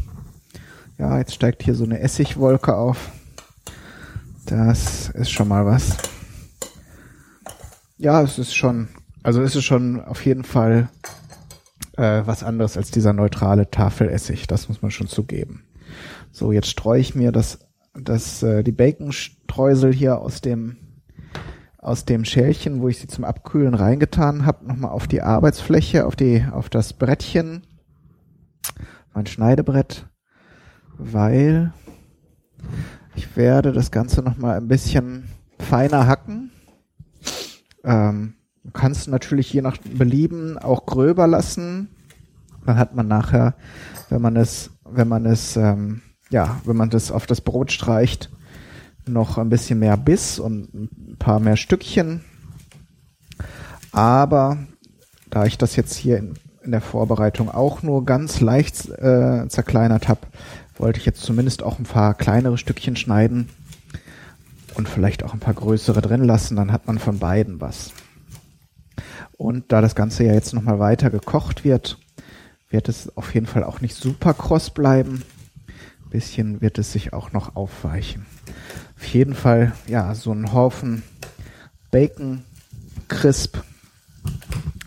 Ja, 0.97 1.17
jetzt 1.17 1.33
steigt 1.33 1.63
hier 1.63 1.73
so 1.73 1.85
eine 1.85 2.01
Essigwolke 2.01 2.75
auf. 2.75 3.13
Das 4.45 5.07
ist 5.11 5.31
schon 5.31 5.47
mal 5.47 5.65
was. 5.65 5.95
Ja, 7.97 8.21
es 8.21 8.39
ist 8.39 8.53
schon, 8.53 8.89
also 9.23 9.41
es 9.41 9.55
ist 9.55 9.63
schon 9.63 10.03
auf 10.03 10.25
jeden 10.25 10.43
Fall 10.43 10.89
äh, 11.97 12.21
was 12.25 12.43
anderes 12.43 12.77
als 12.77 12.91
dieser 12.91 13.13
neutrale 13.13 13.69
Tafelessig. 13.69 14.47
Das 14.47 14.69
muss 14.69 14.81
man 14.81 14.91
schon 14.91 15.07
zugeben. 15.07 15.63
So, 16.31 16.51
jetzt 16.51 16.69
streue 16.69 16.99
ich 16.99 17.15
mir 17.15 17.31
das, 17.31 17.59
das, 17.93 18.43
äh, 18.43 18.63
die 18.63 18.71
Baconstreusel 18.71 19.93
hier 19.93 20.19
aus 20.19 20.41
dem 20.41 20.77
aus 21.85 22.03
dem 22.03 22.25
Schälchen, 22.25 22.81
wo 22.81 22.89
ich 22.89 22.97
sie 22.97 23.05
zum 23.05 23.23
Abkühlen 23.23 23.75
reingetan 23.75 24.47
habe, 24.47 24.65
nochmal 24.65 24.89
auf 24.89 25.07
die 25.07 25.21
Arbeitsfläche, 25.21 26.07
auf 26.07 26.15
die, 26.15 26.43
auf 26.51 26.67
das 26.67 26.93
Brettchen, 26.93 27.61
mein 29.13 29.27
Schneidebrett, 29.27 30.07
weil 30.97 31.73
ich 33.15 33.37
werde 33.37 33.71
das 33.71 33.91
Ganze 33.91 34.23
nochmal 34.23 34.57
ein 34.57 34.67
bisschen 34.67 35.29
feiner 35.59 36.07
hacken. 36.07 36.49
Ähm, 37.83 38.33
du 38.65 38.71
kannst 38.71 39.07
natürlich 39.07 39.53
je 39.53 39.61
nach 39.61 39.77
Belieben 39.77 40.57
auch 40.57 40.85
gröber 40.85 41.27
lassen. 41.27 41.89
Dann 42.65 42.77
hat 42.77 42.95
man 42.95 43.07
nachher, 43.07 43.53
wenn 44.09 44.21
man 44.21 44.35
es, 44.35 44.71
wenn 44.83 45.07
man 45.07 45.25
es, 45.25 45.55
ähm, 45.55 46.01
ja, 46.29 46.59
wenn 46.65 46.75
man 46.75 46.89
das 46.89 47.11
auf 47.11 47.27
das 47.27 47.41
Brot 47.41 47.71
streicht, 47.71 48.29
noch 49.07 49.37
ein 49.37 49.49
bisschen 49.49 49.79
mehr 49.79 49.97
Biss 49.97 50.39
und 50.39 50.73
ein 50.73 51.15
paar 51.19 51.39
mehr 51.39 51.57
Stückchen. 51.57 52.21
Aber 53.91 54.57
da 55.29 55.45
ich 55.45 55.57
das 55.57 55.75
jetzt 55.75 55.95
hier 55.95 56.17
in, 56.17 56.33
in 56.63 56.71
der 56.71 56.81
Vorbereitung 56.81 57.49
auch 57.49 57.83
nur 57.83 58.03
ganz 58.03 58.41
leicht 58.41 58.89
äh, 58.89 59.47
zerkleinert 59.47 60.07
habe, 60.07 60.21
wollte 60.77 60.99
ich 60.99 61.05
jetzt 61.05 61.21
zumindest 61.21 61.61
auch 61.61 61.77
ein 61.77 61.85
paar 61.85 62.15
kleinere 62.15 62.57
Stückchen 62.57 62.95
schneiden 62.95 63.49
und 64.73 64.89
vielleicht 64.89 65.23
auch 65.23 65.33
ein 65.33 65.39
paar 65.39 65.53
größere 65.53 66.01
drin 66.01 66.23
lassen. 66.23 66.55
Dann 66.55 66.71
hat 66.71 66.87
man 66.87 66.97
von 66.97 67.19
beiden 67.19 67.61
was. 67.61 67.93
Und 69.37 69.71
da 69.71 69.81
das 69.81 69.95
Ganze 69.95 70.23
ja 70.23 70.33
jetzt 70.33 70.53
nochmal 70.53 70.79
weiter 70.79 71.09
gekocht 71.09 71.63
wird, 71.63 71.97
wird 72.69 72.89
es 72.89 73.15
auf 73.17 73.33
jeden 73.33 73.47
Fall 73.47 73.63
auch 73.63 73.81
nicht 73.81 73.95
super 73.95 74.33
kross 74.33 74.69
bleiben. 74.69 75.23
Ein 75.67 76.09
bisschen 76.09 76.61
wird 76.61 76.77
es 76.77 76.91
sich 76.91 77.13
auch 77.13 77.31
noch 77.31 77.55
aufweichen. 77.55 78.25
Auf 78.97 79.05
jeden 79.07 79.35
Fall, 79.35 79.73
ja, 79.87 80.15
so 80.15 80.31
ein 80.31 80.53
Haufen 80.53 81.03
Bacon 81.91 82.43
Crisp 83.07 83.57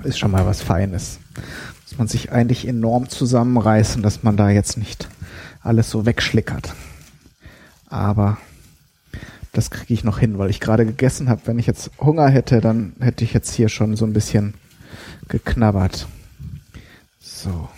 ist 0.05 0.19
schon 0.19 0.31
mal 0.31 0.47
was 0.47 0.63
Feines. 0.63 1.21
Muss 1.83 1.99
man 1.99 2.09
sich 2.09 2.33
eigentlich 2.33 2.67
enorm 2.67 3.09
zusammenreißen, 3.09 4.03
dass 4.03 4.23
man 4.23 4.37
da 4.37 4.51
jetzt 4.51 4.77
nicht 4.77 5.09
alles 5.61 5.91
so 5.91 6.07
wegschlickert. 6.07 6.75
Aber 7.89 8.39
das 9.53 9.71
kriege 9.71 9.95
ich 9.95 10.05
noch 10.05 10.19
hin, 10.19 10.39
weil 10.39 10.51
ich 10.51 10.61
gerade 10.61 10.87
gegessen 10.87 11.29
habe. 11.29 11.43
Wenn 11.47 11.59
ich 11.59 11.67
jetzt 11.67 11.91
Hunger 11.99 12.29
hätte, 12.29 12.61
dann 12.61 12.95
hätte 13.01 13.25
ich 13.25 13.33
jetzt 13.33 13.55
hier 13.55 13.69
schon 13.69 13.97
so 13.97 14.05
ein 14.05 14.13
bisschen 14.13 14.55
geknabbert. 15.29 16.07
So. 17.21 17.69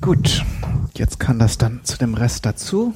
Gut, 0.00 0.44
jetzt 0.96 1.18
kann 1.18 1.38
das 1.38 1.56
dann 1.56 1.80
zu 1.84 1.96
dem 1.96 2.12
Rest 2.12 2.44
dazu. 2.44 2.94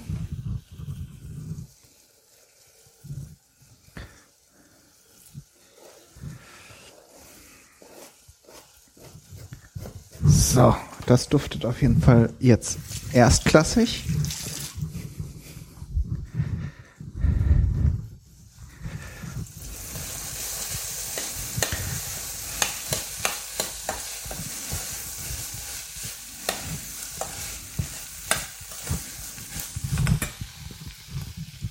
So, 10.58 10.74
das 11.06 11.28
duftet 11.28 11.64
auf 11.64 11.82
jeden 11.82 12.02
Fall 12.02 12.32
jetzt 12.40 12.78
erstklassig. 13.12 14.02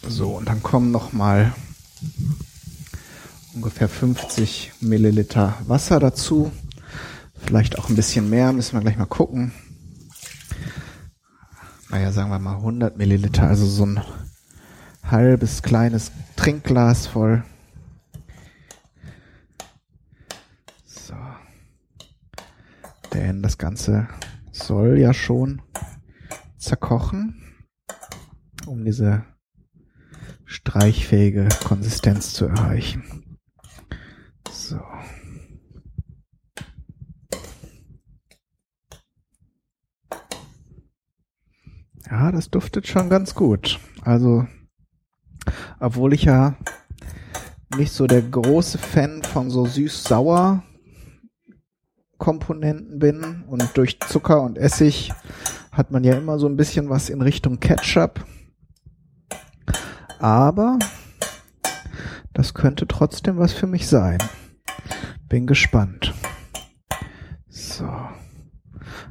So, 0.08 0.38
und 0.38 0.46
dann 0.46 0.64
kommen 0.64 0.92
noch 0.92 1.12
mal 1.12 1.54
ungefähr 3.54 3.90
50 3.90 4.72
Milliliter 4.80 5.58
Wasser 5.68 6.00
dazu. 6.00 6.54
Vielleicht 7.48 7.80
auch 7.80 7.88
ein 7.88 7.96
bisschen 7.96 8.30
mehr, 8.30 8.52
müssen 8.52 8.74
wir 8.74 8.82
gleich 8.82 8.98
mal 8.98 9.06
gucken. 9.06 9.54
Naja, 11.90 12.12
sagen 12.12 12.30
wir 12.30 12.40
mal 12.40 12.58
100 12.58 12.98
Milliliter, 12.98 13.48
also 13.48 13.66
so 13.66 13.86
ein 13.86 14.02
halbes 15.02 15.64
kleines 15.64 16.12
Trinkglas 16.36 17.08
voll. 17.08 17.46
So. 20.86 21.16
Denn 23.14 23.42
das 23.42 23.58
Ganze 23.58 24.10
soll 24.52 25.00
ja 25.00 25.14
schon 25.14 25.62
zerkochen, 26.58 27.42
um 28.66 28.84
diese 28.84 29.24
streichfähige 30.44 31.48
Konsistenz 31.64 32.34
zu 32.34 32.48
erreichen. 32.48 33.38
So. 34.52 34.82
Ja, 42.10 42.32
das 42.32 42.50
duftet 42.50 42.88
schon 42.88 43.10
ganz 43.10 43.36
gut. 43.36 43.80
Also, 44.02 44.48
obwohl 45.80 46.14
ich 46.14 46.24
ja 46.24 46.56
nicht 47.76 47.92
so 47.92 48.08
der 48.08 48.22
große 48.22 48.78
Fan 48.78 49.24
von 49.24 49.50
so 49.50 49.66
süß-sauer 49.66 50.64
Komponenten 52.18 53.00
bin 53.00 53.44
und 53.48 53.76
durch 53.76 54.00
Zucker 54.00 54.42
und 54.42 54.58
Essig 54.58 55.12
hat 55.72 55.92
man 55.92 56.04
ja 56.04 56.16
immer 56.16 56.40
so 56.40 56.48
ein 56.48 56.56
bisschen 56.56 56.90
was 56.90 57.10
in 57.10 57.22
Richtung 57.22 57.60
Ketchup. 57.60 58.26
Aber 60.20 60.80
das 62.34 62.54
könnte 62.54 62.88
trotzdem 62.88 63.38
was 63.38 63.52
für 63.54 63.68
mich 63.68 63.88
sein. 63.88 64.18
Bin 65.28 65.46
gespannt. 65.46 66.14
So. 67.50 67.90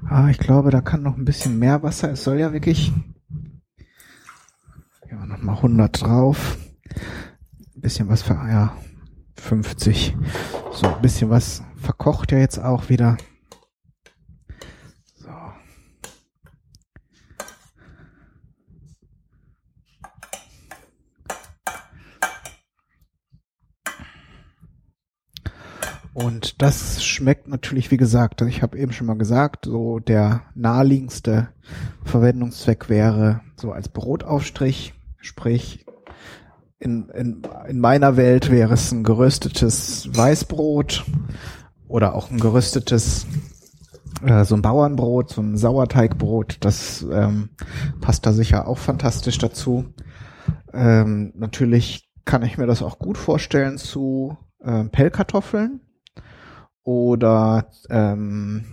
Ah, 0.09 0.29
ich 0.31 0.39
glaube, 0.39 0.71
da 0.71 0.81
kann 0.81 1.03
noch 1.03 1.17
ein 1.17 1.25
bisschen 1.25 1.59
mehr 1.59 1.83
Wasser. 1.83 2.13
Es 2.13 2.23
soll 2.23 2.39
ja 2.39 2.53
wirklich. 2.53 2.93
Ja, 5.11 5.27
nochmal 5.27 5.57
100 5.57 6.01
drauf. 6.03 6.59
Ein 7.75 7.81
bisschen 7.81 8.09
was 8.09 8.23
für, 8.23 8.35
ja, 8.35 8.77
50. 9.37 10.17
So, 10.73 10.87
ein 10.87 11.03
bisschen 11.03 11.31
was 11.31 11.63
verkocht 11.77 12.33
ja 12.33 12.39
jetzt 12.39 12.59
auch 12.59 12.89
wieder. 12.89 13.17
Und 26.17 26.63
das 26.63 27.05
schmeckt 27.05 27.47
natürlich, 27.47 27.91
wie 27.91 27.99
gesagt, 27.99 28.41
ich 28.41 28.63
habe 28.63 28.79
eben 28.79 28.91
schon 28.95 29.07
mal 29.07 29.19
gesagt, 29.19 29.67
so 29.67 29.99
der 29.99 30.45
naheliegendste 30.55 31.49
Verwendungszweck 32.05 32.89
wäre 32.89 33.43
so 33.55 33.71
als 33.71 33.91
Brotaufstrich, 33.91 34.95
sprich 35.19 35.85
in, 36.79 37.11
in, 37.11 37.43
in 37.69 37.81
meiner 37.81 38.17
Welt 38.17 38.51
wäre 38.51 38.73
es 38.73 38.93
ein 38.93 39.05
geröstetes 39.05 40.09
Weißbrot 40.11 41.05
oder 41.87 42.15
auch 42.15 42.31
ein 42.31 42.41
geröstetes 42.41 43.27
äh, 44.25 44.47
so 44.47 44.55
ein 44.55 44.63
Bauernbrot, 44.63 45.35
so 45.35 45.43
ein 45.43 45.59
Sauerteigbrot, 45.59 46.57
das 46.61 47.05
ähm, 47.13 47.51
passt 48.01 48.25
da 48.25 48.33
sicher 48.33 48.67
auch 48.67 48.79
fantastisch 48.79 49.37
dazu. 49.37 49.93
Ähm, 50.73 51.35
natürlich 51.37 52.11
kann 52.25 52.43
ich 52.43 52.57
mir 52.57 52.67
das 52.67 52.83
auch 52.83 52.99
gut 52.99 53.19
vorstellen 53.19 53.77
zu 53.77 54.39
äh, 54.65 54.85
Pellkartoffeln 54.85 55.83
oder 56.87 57.71
ähm, 57.91 58.65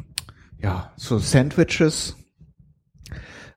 ja, 0.59 0.93
so 0.95 1.17
Sandwiches. 1.17 2.15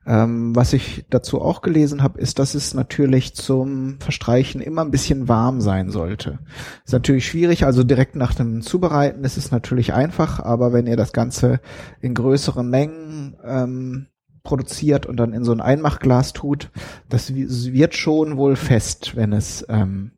Ähm, 0.09 0.55
was 0.55 0.73
ich 0.73 1.05
dazu 1.11 1.42
auch 1.42 1.62
gelesen 1.62 2.03
habe, 2.03 2.21
ist, 2.21 2.38
dass 2.38 2.55
es 2.55 2.75
natürlich 2.75 3.35
zum 3.35 3.99
Verstreichen 3.99 4.61
immer 4.61 4.83
ein 4.83 4.92
bisschen 4.92 5.29
warm 5.29 5.61
sein 5.61 5.90
sollte. 5.90 6.38
Ist 6.85 6.92
natürlich 6.92 7.27
schwierig, 7.27 7.66
also 7.66 7.83
direkt 7.83 8.14
nach 8.14 8.33
dem 8.33 8.62
Zubereiten 8.62 9.25
ist 9.25 9.37
es 9.37 9.51
natürlich 9.51 9.92
einfach, 9.95 10.38
aber 10.38 10.73
wenn 10.73 10.87
ihr 10.87 10.97
das 10.97 11.12
Ganze 11.12 11.61
in 12.01 12.14
größeren 12.14 12.71
Mengen 12.71 13.37
ähm, 13.45 14.07
produziert 14.45 15.07
und 15.07 15.16
dann 15.16 15.33
in 15.33 15.42
so 15.42 15.51
ein 15.51 15.61
Einmachglas 15.61 16.33
tut, 16.33 16.71
das 17.09 17.35
wird 17.35 17.97
schon 17.97 18.37
wohl 18.37 18.55
fest, 18.55 19.16
wenn 19.16 19.33
es 19.33 19.66
ähm, 19.69 20.12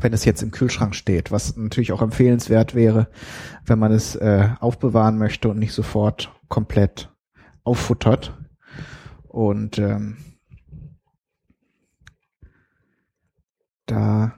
wenn 0.00 0.12
es 0.12 0.24
jetzt 0.24 0.42
im 0.42 0.50
Kühlschrank 0.50 0.94
steht, 0.94 1.30
was 1.30 1.56
natürlich 1.56 1.92
auch 1.92 2.02
empfehlenswert 2.02 2.74
wäre, 2.74 3.08
wenn 3.66 3.78
man 3.78 3.92
es 3.92 4.16
äh, 4.16 4.48
aufbewahren 4.60 5.18
möchte 5.18 5.48
und 5.48 5.58
nicht 5.58 5.72
sofort 5.72 6.32
komplett 6.48 7.10
auffuttert. 7.64 8.36
Und 9.28 9.78
ähm, 9.78 10.16
da 13.86 14.34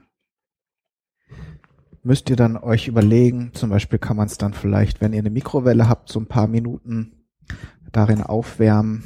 müsst 2.03 2.29
ihr 2.29 2.35
dann 2.35 2.57
euch 2.57 2.87
überlegen, 2.87 3.51
zum 3.53 3.69
Beispiel 3.69 3.99
kann 3.99 4.17
man 4.17 4.27
es 4.27 4.37
dann 4.37 4.53
vielleicht, 4.53 5.01
wenn 5.01 5.13
ihr 5.13 5.19
eine 5.19 5.29
Mikrowelle 5.29 5.87
habt, 5.87 6.09
so 6.09 6.19
ein 6.19 6.27
paar 6.27 6.47
Minuten 6.47 7.23
darin 7.91 8.21
aufwärmen 8.21 9.03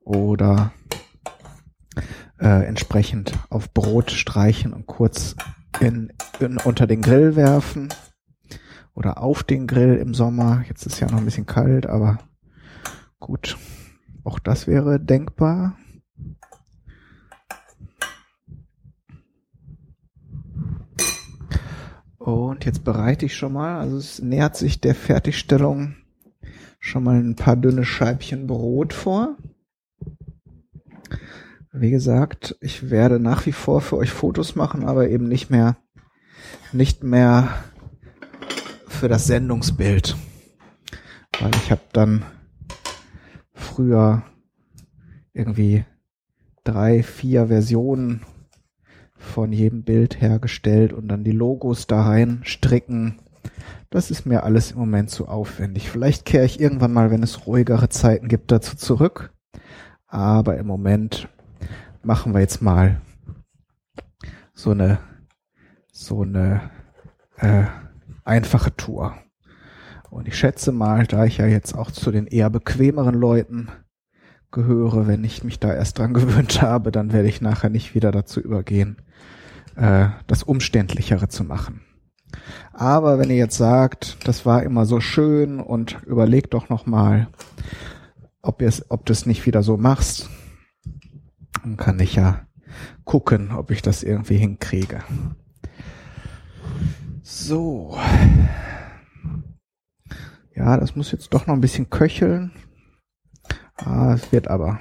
oder 0.00 0.72
äh, 2.42 2.64
entsprechend 2.66 3.32
auf 3.50 3.72
Brot 3.72 4.10
streichen 4.10 4.72
und 4.72 4.86
kurz 4.86 5.36
in, 5.80 6.12
in, 6.40 6.58
unter 6.58 6.86
den 6.86 7.00
Grill 7.00 7.36
werfen 7.36 7.88
oder 8.94 9.22
auf 9.22 9.44
den 9.44 9.66
Grill 9.66 9.94
im 9.96 10.12
Sommer. 10.12 10.64
Jetzt 10.68 10.84
ist 10.84 11.00
ja 11.00 11.08
noch 11.08 11.18
ein 11.18 11.24
bisschen 11.24 11.46
kalt, 11.46 11.86
aber 11.86 12.18
gut, 13.20 13.56
auch 14.24 14.38
das 14.40 14.66
wäre 14.66 14.98
denkbar. 14.98 15.76
Und 22.18 22.64
jetzt 22.64 22.84
bereite 22.84 23.26
ich 23.26 23.36
schon 23.36 23.52
mal, 23.52 23.80
also 23.80 23.96
es 23.96 24.20
nähert 24.20 24.56
sich 24.56 24.80
der 24.80 24.94
Fertigstellung 24.94 25.96
schon 26.78 27.04
mal 27.04 27.16
ein 27.16 27.34
paar 27.36 27.56
dünne 27.56 27.84
Scheibchen 27.84 28.46
Brot 28.46 28.92
vor. 28.92 29.36
Wie 31.74 31.90
gesagt, 31.90 32.54
ich 32.60 32.90
werde 32.90 33.18
nach 33.18 33.46
wie 33.46 33.52
vor 33.52 33.80
für 33.80 33.96
euch 33.96 34.10
Fotos 34.10 34.54
machen, 34.56 34.84
aber 34.84 35.08
eben 35.08 35.26
nicht 35.26 35.48
mehr, 35.48 35.78
nicht 36.70 37.02
mehr 37.02 37.48
für 38.88 39.08
das 39.08 39.26
Sendungsbild. 39.26 40.14
Weil 41.40 41.50
ich 41.56 41.70
habe 41.70 41.80
dann 41.94 42.26
früher 43.54 44.22
irgendwie 45.32 45.86
drei, 46.62 47.02
vier 47.02 47.46
Versionen 47.46 48.20
von 49.16 49.50
jedem 49.50 49.82
Bild 49.82 50.20
hergestellt 50.20 50.92
und 50.92 51.08
dann 51.08 51.24
die 51.24 51.32
Logos 51.32 51.86
da 51.86 52.02
rein 52.02 52.42
stricken. 52.44 53.18
Das 53.88 54.10
ist 54.10 54.26
mir 54.26 54.42
alles 54.42 54.72
im 54.72 54.78
Moment 54.78 55.08
zu 55.08 55.26
aufwendig. 55.26 55.88
Vielleicht 55.88 56.26
kehre 56.26 56.44
ich 56.44 56.60
irgendwann 56.60 56.92
mal, 56.92 57.10
wenn 57.10 57.22
es 57.22 57.46
ruhigere 57.46 57.88
Zeiten 57.88 58.28
gibt, 58.28 58.52
dazu 58.52 58.76
zurück. 58.76 59.32
Aber 60.06 60.58
im 60.58 60.66
Moment 60.66 61.30
machen 62.04 62.34
wir 62.34 62.40
jetzt 62.40 62.62
mal 62.62 63.00
so 64.54 64.70
eine 64.70 64.98
so 65.92 66.22
eine 66.22 66.70
äh, 67.36 67.64
einfache 68.24 68.74
Tour. 68.76 69.14
Und 70.10 70.28
ich 70.28 70.36
schätze 70.36 70.72
mal, 70.72 71.06
da 71.06 71.24
ich 71.24 71.38
ja 71.38 71.46
jetzt 71.46 71.74
auch 71.74 71.90
zu 71.90 72.10
den 72.10 72.26
eher 72.26 72.50
bequemeren 72.50 73.14
Leuten 73.14 73.68
gehöre, 74.50 75.06
wenn 75.06 75.24
ich 75.24 75.44
mich 75.44 75.58
da 75.58 75.72
erst 75.72 75.98
dran 75.98 76.14
gewöhnt 76.14 76.60
habe, 76.60 76.92
dann 76.92 77.12
werde 77.12 77.28
ich 77.28 77.40
nachher 77.40 77.70
nicht 77.70 77.94
wieder 77.94 78.10
dazu 78.10 78.40
übergehen, 78.40 78.96
äh, 79.76 80.08
das 80.26 80.42
Umständlichere 80.42 81.28
zu 81.28 81.44
machen. 81.44 81.82
Aber 82.72 83.18
wenn 83.18 83.30
ihr 83.30 83.36
jetzt 83.36 83.58
sagt, 83.58 84.26
das 84.26 84.46
war 84.46 84.62
immer 84.62 84.86
so 84.86 85.00
schön 85.00 85.60
und 85.60 86.02
überlegt 86.06 86.54
doch 86.54 86.70
noch 86.70 86.86
mal, 86.86 87.28
ob, 88.40 88.62
ob 88.88 89.06
du 89.06 89.12
es 89.12 89.26
nicht 89.26 89.46
wieder 89.46 89.62
so 89.62 89.76
machst, 89.76 90.30
dann 91.62 91.76
kann 91.76 92.00
ich 92.00 92.16
ja 92.16 92.46
gucken, 93.04 93.52
ob 93.52 93.70
ich 93.70 93.82
das 93.82 94.02
irgendwie 94.02 94.36
hinkriege. 94.36 95.02
So. 97.22 97.96
Ja, 100.54 100.76
das 100.76 100.96
muss 100.96 101.12
jetzt 101.12 101.32
doch 101.32 101.46
noch 101.46 101.54
ein 101.54 101.60
bisschen 101.60 101.88
köcheln. 101.90 102.52
Ah, 103.76 104.14
es 104.14 104.32
wird 104.32 104.48
aber. 104.48 104.80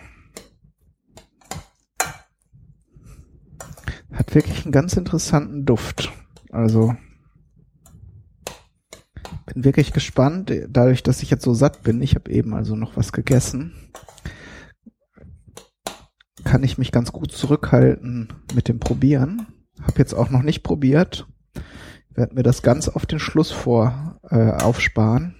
Hat 4.11 4.35
wirklich 4.35 4.65
einen 4.65 4.71
ganz 4.71 4.93
interessanten 4.93 5.65
Duft. 5.65 6.11
Also 6.51 6.95
bin 9.45 9.63
wirklich 9.63 9.91
gespannt, 9.93 10.51
dadurch, 10.69 11.03
dass 11.03 11.23
ich 11.23 11.29
jetzt 11.29 11.43
so 11.43 11.53
satt 11.53 11.83
bin. 11.83 12.01
Ich 12.01 12.15
habe 12.15 12.31
eben 12.31 12.53
also 12.53 12.75
noch 12.75 12.95
was 12.95 13.11
gegessen 13.11 13.73
kann 16.43 16.63
ich 16.63 16.77
mich 16.77 16.91
ganz 16.91 17.11
gut 17.11 17.31
zurückhalten 17.31 18.33
mit 18.53 18.67
dem 18.67 18.79
Probieren. 18.79 19.47
Hab 19.81 19.97
jetzt 19.97 20.13
auch 20.13 20.29
noch 20.29 20.43
nicht 20.43 20.63
probiert. 20.63 21.27
Werde 22.09 22.35
mir 22.35 22.43
das 22.43 22.61
ganz 22.61 22.89
auf 22.89 23.05
den 23.05 23.19
Schluss 23.19 23.51
vor 23.51 24.19
äh, 24.29 24.51
aufsparen. 24.51 25.35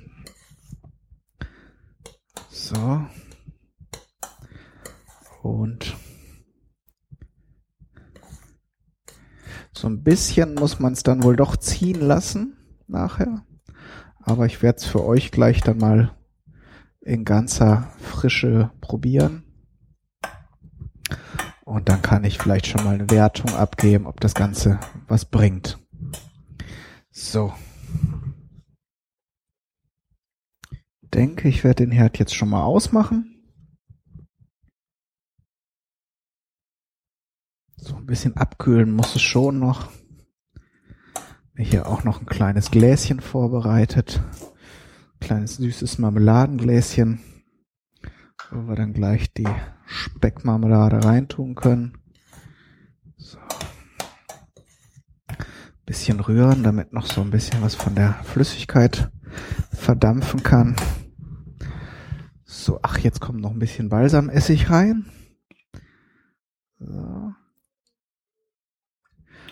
So. 2.49 3.05
Und 5.41 5.95
so 9.73 9.87
ein 9.87 10.03
bisschen 10.03 10.55
muss 10.55 10.79
man 10.79 10.93
es 10.93 11.03
dann 11.03 11.23
wohl 11.23 11.35
doch 11.35 11.57
ziehen 11.57 11.99
lassen 11.99 12.57
nachher. 12.87 13.45
Aber 14.21 14.45
ich 14.45 14.61
werde 14.61 14.77
es 14.77 14.85
für 14.85 15.03
euch 15.03 15.31
gleich 15.31 15.61
dann 15.61 15.79
mal 15.79 16.15
in 17.01 17.25
ganzer 17.25 17.91
Frische 17.99 18.71
probieren. 18.79 19.50
Und 21.71 21.87
dann 21.87 22.01
kann 22.01 22.25
ich 22.25 22.37
vielleicht 22.37 22.67
schon 22.67 22.83
mal 22.83 22.95
eine 22.95 23.09
Wertung 23.09 23.55
abgeben, 23.55 24.05
ob 24.05 24.19
das 24.19 24.33
Ganze 24.33 24.77
was 25.07 25.23
bringt. 25.23 25.79
So. 27.11 27.53
Denke, 31.01 31.47
ich 31.47 31.63
werde 31.63 31.85
den 31.85 31.93
Herd 31.93 32.19
jetzt 32.19 32.35
schon 32.35 32.49
mal 32.49 32.63
ausmachen. 32.63 33.41
So 37.77 37.95
ein 37.95 38.05
bisschen 38.05 38.35
abkühlen 38.35 38.91
muss 38.91 39.15
es 39.15 39.21
schon 39.21 39.57
noch. 39.59 39.93
Hier 41.55 41.87
auch 41.87 42.03
noch 42.03 42.19
ein 42.19 42.25
kleines 42.25 42.69
Gläschen 42.69 43.21
vorbereitet. 43.21 44.21
Kleines 45.21 45.55
süßes 45.55 45.99
Marmeladengläschen 45.99 47.21
wo 48.51 48.67
wir 48.67 48.75
dann 48.75 48.93
gleich 48.93 49.33
die 49.33 49.47
Speckmarmelade 49.91 51.03
reintun 51.03 51.53
können. 51.55 51.97
So. 53.17 53.37
Bisschen 55.85 56.21
rühren, 56.21 56.63
damit 56.63 56.93
noch 56.93 57.05
so 57.05 57.21
ein 57.21 57.29
bisschen 57.29 57.61
was 57.61 57.75
von 57.75 57.93
der 57.93 58.13
Flüssigkeit 58.23 59.11
verdampfen 59.73 60.43
kann. 60.43 60.75
So, 62.45 62.79
ach, 62.81 62.97
jetzt 62.99 63.19
kommt 63.19 63.41
noch 63.41 63.51
ein 63.51 63.59
bisschen 63.59 63.89
Balsamessig 63.89 64.69
rein. 64.69 65.05
So. 66.79 67.33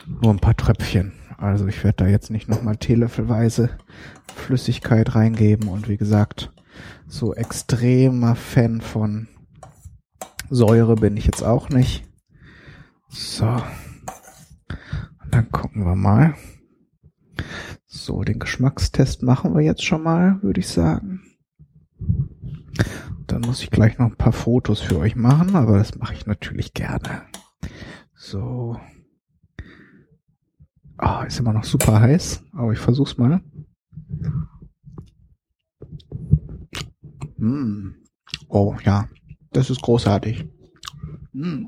Nur 0.08 0.34
ein 0.34 0.40
paar 0.40 0.56
Tröpfchen. 0.56 1.14
Also 1.38 1.68
ich 1.68 1.84
werde 1.84 2.06
da 2.06 2.08
jetzt 2.08 2.32
nicht 2.32 2.48
nochmal 2.48 2.78
teelöffelweise 2.78 3.78
Flüssigkeit 4.34 5.16
reingeben 5.16 5.68
und 5.68 5.90
wie 5.90 5.98
gesagt, 5.98 6.54
so 7.08 7.34
extremer 7.34 8.36
Fan 8.36 8.82
von 8.82 9.28
Säure 10.50 10.96
bin 10.96 11.18
ich 11.18 11.26
jetzt 11.26 11.44
auch 11.44 11.70
nicht. 11.70 12.08
So. 13.10 13.46
Und 13.46 13.62
dann 15.32 15.52
gucken 15.52 15.86
wir 15.86 15.96
mal. 15.96 16.36
So, 17.86 18.24
den 18.24 18.40
Geschmackstest 18.40 19.24
machen 19.24 19.56
wir 19.56 19.62
jetzt 19.62 19.84
schon 19.84 20.04
mal, 20.04 20.42
würde 20.42 20.60
ich 20.60 20.68
sagen. 20.68 21.22
Dann 23.28 23.42
muss 23.42 23.62
ich 23.62 23.70
gleich 23.70 23.98
noch 24.00 24.08
ein 24.08 24.16
paar 24.16 24.34
Fotos 24.34 24.82
für 24.82 24.98
euch 24.98 25.16
machen, 25.16 25.56
aber 25.56 25.78
das 25.78 25.96
mache 25.96 26.14
ich 26.14 26.26
natürlich 26.26 26.74
gerne. 26.74 27.24
So. 28.16 28.80
Oh, 31.02 31.22
ist 31.26 31.40
immer 31.40 31.54
noch 31.54 31.64
super 31.64 32.02
heiß, 32.02 32.44
aber 32.54 32.74
ich 32.74 32.80
versuch's 32.80 33.18
mal. 33.18 33.42
Mm. 37.38 37.92
Oh 38.50 38.76
ja, 38.84 39.08
das 39.52 39.70
ist 39.70 39.82
großartig. 39.82 40.46
Mm. 41.34 41.66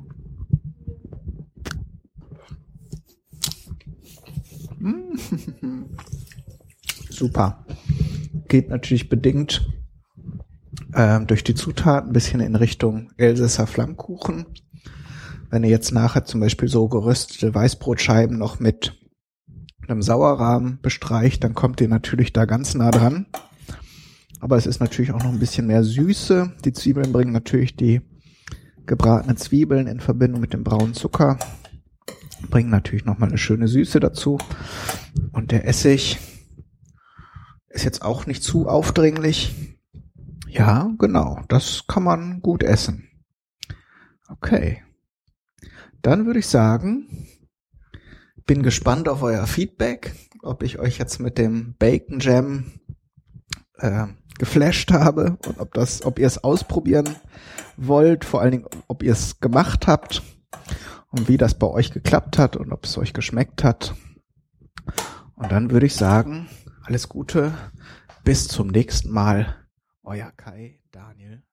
Mm. 4.80 5.16
Super. 7.10 7.66
Geht 8.48 8.70
natürlich 8.70 9.10
bedingt 9.10 9.70
ähm, 10.96 11.28
durch 11.28 11.44
die 11.44 11.56
Zutaten 11.56 12.10
ein 12.10 12.14
bisschen 12.14 12.40
in 12.40 12.56
Richtung 12.56 13.12
Elsässer 13.18 13.68
Flammkuchen. 13.68 14.46
Wenn 15.50 15.64
ihr 15.64 15.70
jetzt 15.70 15.92
nachher 15.92 16.26
zum 16.26 16.40
Beispiel 16.40 16.68
so 16.68 16.88
geröstete 16.88 17.54
Weißbrotscheiben 17.54 18.38
noch 18.38 18.60
mit 18.60 18.98
einem 19.88 20.02
Sauerrahmen 20.02 20.80
bestreicht, 20.82 21.44
dann 21.44 21.54
kommt 21.54 21.82
ihr 21.82 21.90
natürlich 21.90 22.34
da 22.34 22.46
ganz 22.46 22.74
nah 22.74 22.92
dran. 22.92 23.28
Aber 24.42 24.58
es 24.58 24.66
ist 24.66 24.80
natürlich 24.80 25.12
auch 25.12 25.24
noch 25.24 25.32
ein 25.32 25.40
bisschen 25.40 25.68
mehr 25.68 25.84
Süße. 25.84 26.54
Die 26.66 26.74
Zwiebeln 26.74 27.12
bringen 27.12 27.32
natürlich 27.32 27.76
die 27.76 28.02
gebratenen 28.88 29.38
Zwiebeln 29.38 29.86
in 29.86 30.00
Verbindung 30.00 30.42
mit 30.42 30.54
dem 30.54 30.64
braunen 30.64 30.96
Zucker. 30.96 31.38
Bringen 32.50 32.72
natürlich 32.72 33.06
nochmal 33.06 33.30
eine 33.30 33.38
schöne 33.38 33.68
Süße 33.68 34.00
dazu. 34.00 34.40
Und 35.32 35.52
der 35.52 35.68
Essig 35.68 36.18
ist 37.70 37.86
jetzt 37.86 38.02
auch 38.02 38.26
nicht 38.26 38.44
zu 38.44 38.68
aufdringlich. 38.68 39.78
Ja, 40.48 40.92
genau. 40.98 41.40
Das 41.48 41.86
kann 41.88 42.04
man 42.04 42.42
gut 42.42 42.64
essen. 42.64 43.08
Okay. 44.28 44.82
Dann 46.02 46.26
würde 46.26 46.40
ich 46.40 46.48
sagen, 46.48 47.28
bin 48.48 48.64
gespannt 48.64 49.08
auf 49.08 49.22
euer 49.22 49.46
Feedback, 49.46 50.16
ob 50.42 50.64
ich 50.64 50.80
euch 50.80 50.98
jetzt 50.98 51.20
mit 51.20 51.38
dem 51.38 51.76
Bacon 51.78 52.20
Jam 52.20 52.72
äh, 53.78 54.08
geflasht 54.38 54.92
habe 54.92 55.38
und 55.48 55.60
ob 55.60 55.74
das, 55.74 56.04
ob 56.04 56.20
ihr 56.20 56.28
es 56.28 56.44
ausprobieren 56.44 57.10
wollt, 57.78 58.26
vor 58.26 58.42
allen 58.42 58.52
Dingen, 58.52 58.66
ob 58.88 59.04
ihr 59.04 59.14
es 59.14 59.40
gemacht 59.40 59.88
habt 59.88 60.24
und 61.10 61.28
wie 61.28 61.38
das 61.38 61.58
bei 61.58 61.68
euch 61.68 61.92
geklappt 61.92 62.38
hat 62.38 62.56
und 62.56 62.72
ob 62.72 62.86
es 62.86 62.98
euch 62.98 63.14
geschmeckt 63.14 63.64
hat. 63.64 63.96
Und 65.36 65.52
dann 65.52 65.72
würde 65.72 65.86
ich 65.86 65.96
sagen, 65.96 66.48
alles 66.84 67.10
Gute, 67.10 67.54
bis 68.24 68.48
zum 68.48 68.68
nächsten 68.68 69.12
Mal. 69.12 69.56
Euer 70.04 70.32
Kai 70.32 70.80
Daniel. 70.92 71.44